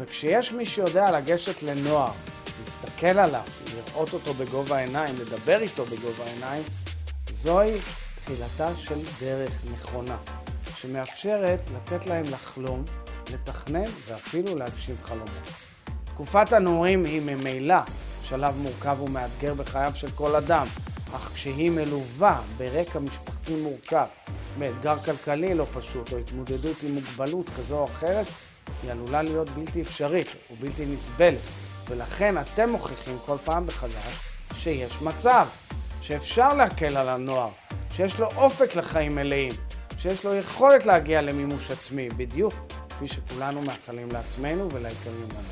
וכשיש 0.00 0.52
מי 0.52 0.64
שיודע 0.64 1.10
לגשת 1.10 1.62
לנוער, 1.62 2.12
להסתכל 2.64 3.06
עליו, 3.06 3.42
לראות 3.74 4.12
אותו 4.12 4.34
בגובה 4.34 4.76
העיניים, 4.76 5.14
לדבר 5.20 5.60
איתו 5.60 5.84
בגובה 5.84 6.24
העיניים, 6.24 6.62
זוהי 7.30 7.78
תחילתה 8.24 8.76
של 8.76 8.98
דרך 9.20 9.60
נכונה, 9.74 10.16
שמאפשרת 10.76 11.60
לתת 11.76 12.06
להם 12.06 12.24
לחלום, 12.30 12.84
לתכנן 13.32 13.90
ואפילו 14.06 14.56
להגשים 14.56 14.96
חלומות. 15.02 15.48
תקופת 16.04 16.52
הנעורים 16.52 17.04
היא 17.04 17.20
ממילא 17.20 17.76
שלב 18.22 18.56
מורכב 18.56 19.00
ומאתגר 19.00 19.54
בחייו 19.54 19.92
של 19.94 20.10
כל 20.10 20.36
אדם, 20.36 20.66
אך 21.16 21.30
כשהיא 21.34 21.70
מלווה 21.70 22.42
ברקע 22.56 22.98
משפחתי 22.98 23.62
מורכב, 23.62 24.06
מאתגר 24.58 25.02
כלכלי 25.02 25.54
לא 25.54 25.64
פשוט 25.64 26.12
או 26.12 26.18
התמודדות 26.18 26.82
עם 26.82 26.94
מוגבלות 26.94 27.50
כזו 27.56 27.78
או 27.78 27.84
אחרת, 27.84 28.26
היא 28.82 28.90
עלולה 28.90 29.22
להיות 29.22 29.50
בלתי 29.50 29.82
אפשרית 29.82 30.28
ובלתי 30.50 30.86
נסבלת, 30.86 31.38
ולכן 31.88 32.34
אתם 32.38 32.70
מוכיחים 32.70 33.18
כל 33.26 33.36
פעם 33.44 33.66
מחדש 33.66 34.18
שיש 34.54 35.02
מצב, 35.02 35.46
שאפשר 36.00 36.54
להקל 36.54 36.96
על 36.96 37.08
הנוער, 37.08 37.50
שיש 37.96 38.18
לו 38.20 38.26
אופק 38.36 38.76
לחיים 38.76 39.14
מלאים, 39.14 39.52
שיש 39.98 40.24
לו 40.24 40.34
יכולת 40.34 40.86
להגיע 40.86 41.20
למימוש 41.20 41.70
עצמי, 41.70 42.08
בדיוק 42.08 42.54
כפי 42.90 43.08
שכולנו 43.08 43.62
מאחלים 43.62 44.08
לעצמנו 44.12 44.70
וליקרים 44.70 45.28
לנו. 45.30 45.48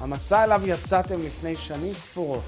המסע 0.00 0.44
אליו 0.44 0.62
יצאתם 0.64 1.14
לפני 1.26 1.56
שנים 1.56 1.92
ספורות, 1.92 2.44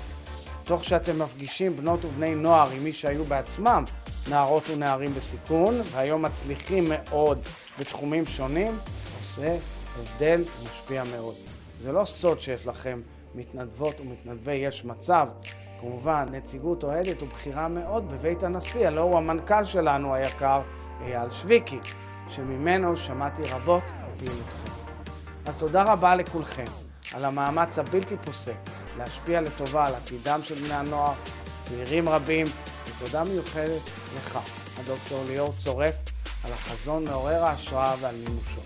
תוך 0.65 0.85
שאתם 0.85 1.23
מפגישים 1.23 1.77
בנות 1.77 2.05
ובני 2.05 2.35
נוער 2.35 2.71
עם 2.71 2.85
מי 2.85 2.93
שהיו 2.93 3.25
בעצמם 3.25 3.85
נערות 4.29 4.63
ונערים 4.71 5.15
בסיכון, 5.15 5.81
והיום 5.85 6.23
מצליחים 6.23 6.85
מאוד 6.89 7.41
בתחומים 7.79 8.27
שונים, 8.27 8.79
עושה 9.21 9.57
הבדל 9.99 10.45
ומשפיע 10.61 11.05
מאוד. 11.05 11.35
זה 11.81 11.93
לא 11.93 12.05
סוד 12.05 12.41
שיש 12.41 12.67
לכם 12.67 13.01
מתנדבות 13.35 14.01
ומתנדבי 14.01 14.55
יש 14.55 14.85
מצב, 14.85 15.29
כמובן, 15.81 16.27
נציגות 16.31 16.85
אוהדת 16.85 17.23
ובכירה 17.23 17.69
מאוד 17.69 18.09
בבית 18.09 18.43
הנשיא, 18.43 18.87
הלא 18.87 19.01
הוא 19.01 19.19
המנכ"ל 19.19 19.65
שלנו 19.65 20.15
היקר, 20.15 20.63
אייל 21.01 21.31
שוויקי, 21.31 21.79
שממנו 22.29 22.97
שמעתי 22.97 23.43
רבות 23.43 23.83
על 24.03 24.11
פעילותכם. 24.19 24.73
אז 25.47 25.59
תודה 25.59 25.83
רבה 25.83 26.15
לכולכם 26.15 26.65
על 27.15 27.25
המאמץ 27.25 27.79
הבלתי 27.79 28.17
פוסק 28.25 28.57
להשפיע 28.99 29.41
לטובה 29.41 29.87
על 29.87 29.95
עתידם 29.95 30.41
של 30.43 30.55
בני 30.55 30.75
הנוער, 30.75 31.15
צעירים 31.61 32.09
רבים, 32.09 32.47
ותודה 32.87 33.25
מיוחדת 33.25 33.83
לך, 34.17 34.39
הדוקטור 34.79 35.25
ליאור 35.29 35.53
צורף, 35.59 35.95
על 36.45 36.53
החזון 36.53 37.05
מעורר 37.05 37.45
ההשראה 37.45 37.95
ועל 38.01 38.15
מימושו. 38.17 38.61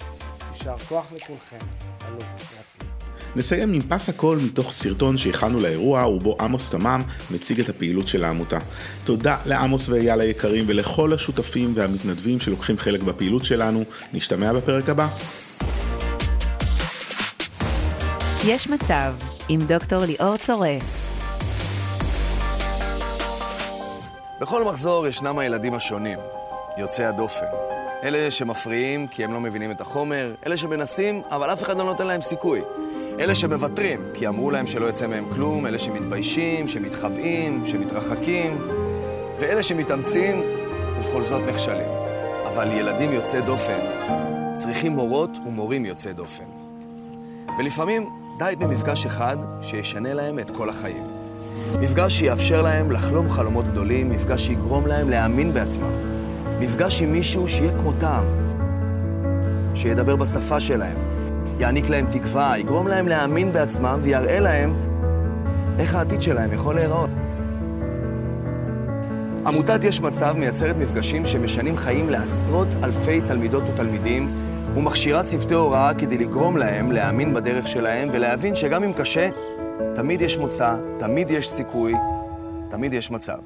יישר 0.52 0.76
כוח 0.78 1.12
לכולכם, 1.12 1.58
להצליח. 2.00 2.63
נסיים 3.36 3.72
עם 3.72 3.80
פס 3.80 4.08
הקול 4.08 4.38
מתוך 4.38 4.72
סרטון 4.72 5.18
שהכנו 5.18 5.60
לאירוע 5.60 6.06
ובו 6.06 6.36
עמוס 6.40 6.70
תמם 6.70 7.00
מציג 7.30 7.60
את 7.60 7.68
הפעילות 7.68 8.08
של 8.08 8.24
העמותה. 8.24 8.58
תודה 9.04 9.36
לעמוס 9.46 9.88
ואייל 9.88 10.20
היקרים 10.20 10.64
ולכל 10.68 11.12
השותפים 11.12 11.72
והמתנדבים 11.74 12.40
שלוקחים 12.40 12.78
חלק 12.78 13.02
בפעילות 13.02 13.44
שלנו. 13.44 13.84
נשתמע 14.12 14.52
בפרק 14.52 14.88
הבא. 14.88 15.08
יש 18.46 18.68
מצב 18.68 19.14
עם 19.48 19.60
דוקטור 19.60 20.04
ליאור 20.04 20.36
צורף. 20.36 21.04
בכל 24.40 24.64
מחזור 24.64 25.06
ישנם 25.06 25.38
הילדים 25.38 25.74
השונים, 25.74 26.18
יוצאי 26.78 27.04
הדופן. 27.04 27.46
אלה 28.04 28.30
שמפריעים 28.30 29.06
כי 29.06 29.24
הם 29.24 29.32
לא 29.32 29.40
מבינים 29.40 29.70
את 29.70 29.80
החומר, 29.80 30.34
אלה 30.46 30.56
שמנסים, 30.56 31.22
אבל 31.30 31.52
אף 31.52 31.62
אחד 31.62 31.76
לא 31.76 31.84
נותן 31.84 32.06
להם 32.06 32.22
סיכוי. 32.22 32.60
אלה 33.20 33.34
שמוותרים, 33.34 34.00
כי 34.14 34.28
אמרו 34.28 34.50
להם 34.50 34.66
שלא 34.66 34.86
יצא 34.86 35.06
מהם 35.06 35.24
כלום, 35.34 35.66
אלה 35.66 35.78
שמתביישים, 35.78 36.68
שמתחבאים, 36.68 37.66
שמתרחקים, 37.66 38.58
ואלה 39.38 39.62
שמתאמצים 39.62 40.42
ובכל 40.98 41.22
זאת 41.22 41.42
נכשלים. 41.48 41.88
אבל 42.46 42.72
ילדים 42.72 43.12
יוצאי 43.12 43.40
דופן 43.40 43.78
צריכים 44.54 44.92
מורות 44.92 45.30
ומורים 45.46 45.84
יוצאי 45.84 46.12
דופן. 46.12 46.44
ולפעמים 47.58 48.08
די 48.38 48.54
במפגש 48.58 49.06
אחד 49.06 49.36
שישנה 49.62 50.14
להם 50.14 50.38
את 50.38 50.50
כל 50.50 50.68
החיים. 50.68 51.06
מפגש 51.80 52.18
שיאפשר 52.18 52.62
להם 52.62 52.92
לחלום 52.92 53.30
חלומות 53.30 53.66
גדולים, 53.66 54.10
מפגש 54.10 54.46
שיגרום 54.46 54.86
להם 54.86 55.10
להאמין 55.10 55.52
בעצמם. 55.52 55.92
מפגש 56.60 57.02
עם 57.02 57.12
מישהו 57.12 57.48
שיהיה 57.48 57.72
כמותם, 57.72 58.24
שידבר 59.74 60.16
בשפה 60.16 60.60
שלהם, 60.60 61.13
יעניק 61.58 61.88
להם 61.88 62.06
תקווה, 62.10 62.58
יגרום 62.58 62.88
להם 62.88 63.08
להאמין 63.08 63.52
בעצמם 63.52 64.00
ויראה 64.02 64.40
להם 64.40 64.74
איך 65.78 65.94
העתיד 65.94 66.22
שלהם 66.22 66.52
יכול 66.52 66.74
להיראות. 66.74 67.10
עמותת 69.46 69.84
יש 69.84 70.00
מצב 70.00 70.34
מייצרת 70.38 70.76
מפגשים 70.76 71.26
שמשנים 71.26 71.76
חיים 71.76 72.10
לעשרות 72.10 72.68
אלפי 72.84 73.20
תלמידות 73.20 73.62
ותלמידים 73.74 74.28
ומכשירה 74.74 75.22
צוותי 75.22 75.54
הוראה 75.54 75.94
כדי 75.94 76.18
לגרום 76.18 76.56
להם 76.56 76.92
להאמין 76.92 77.34
בדרך 77.34 77.68
שלהם 77.68 78.08
ולהבין 78.12 78.54
שגם 78.54 78.84
אם 78.84 78.92
קשה, 78.92 79.28
תמיד 79.94 80.22
יש 80.22 80.38
מוצא, 80.38 80.74
תמיד 80.98 81.30
יש 81.30 81.50
סיכוי, 81.50 81.94
תמיד 82.70 82.92
יש 82.92 83.10
מצב. 83.10 83.38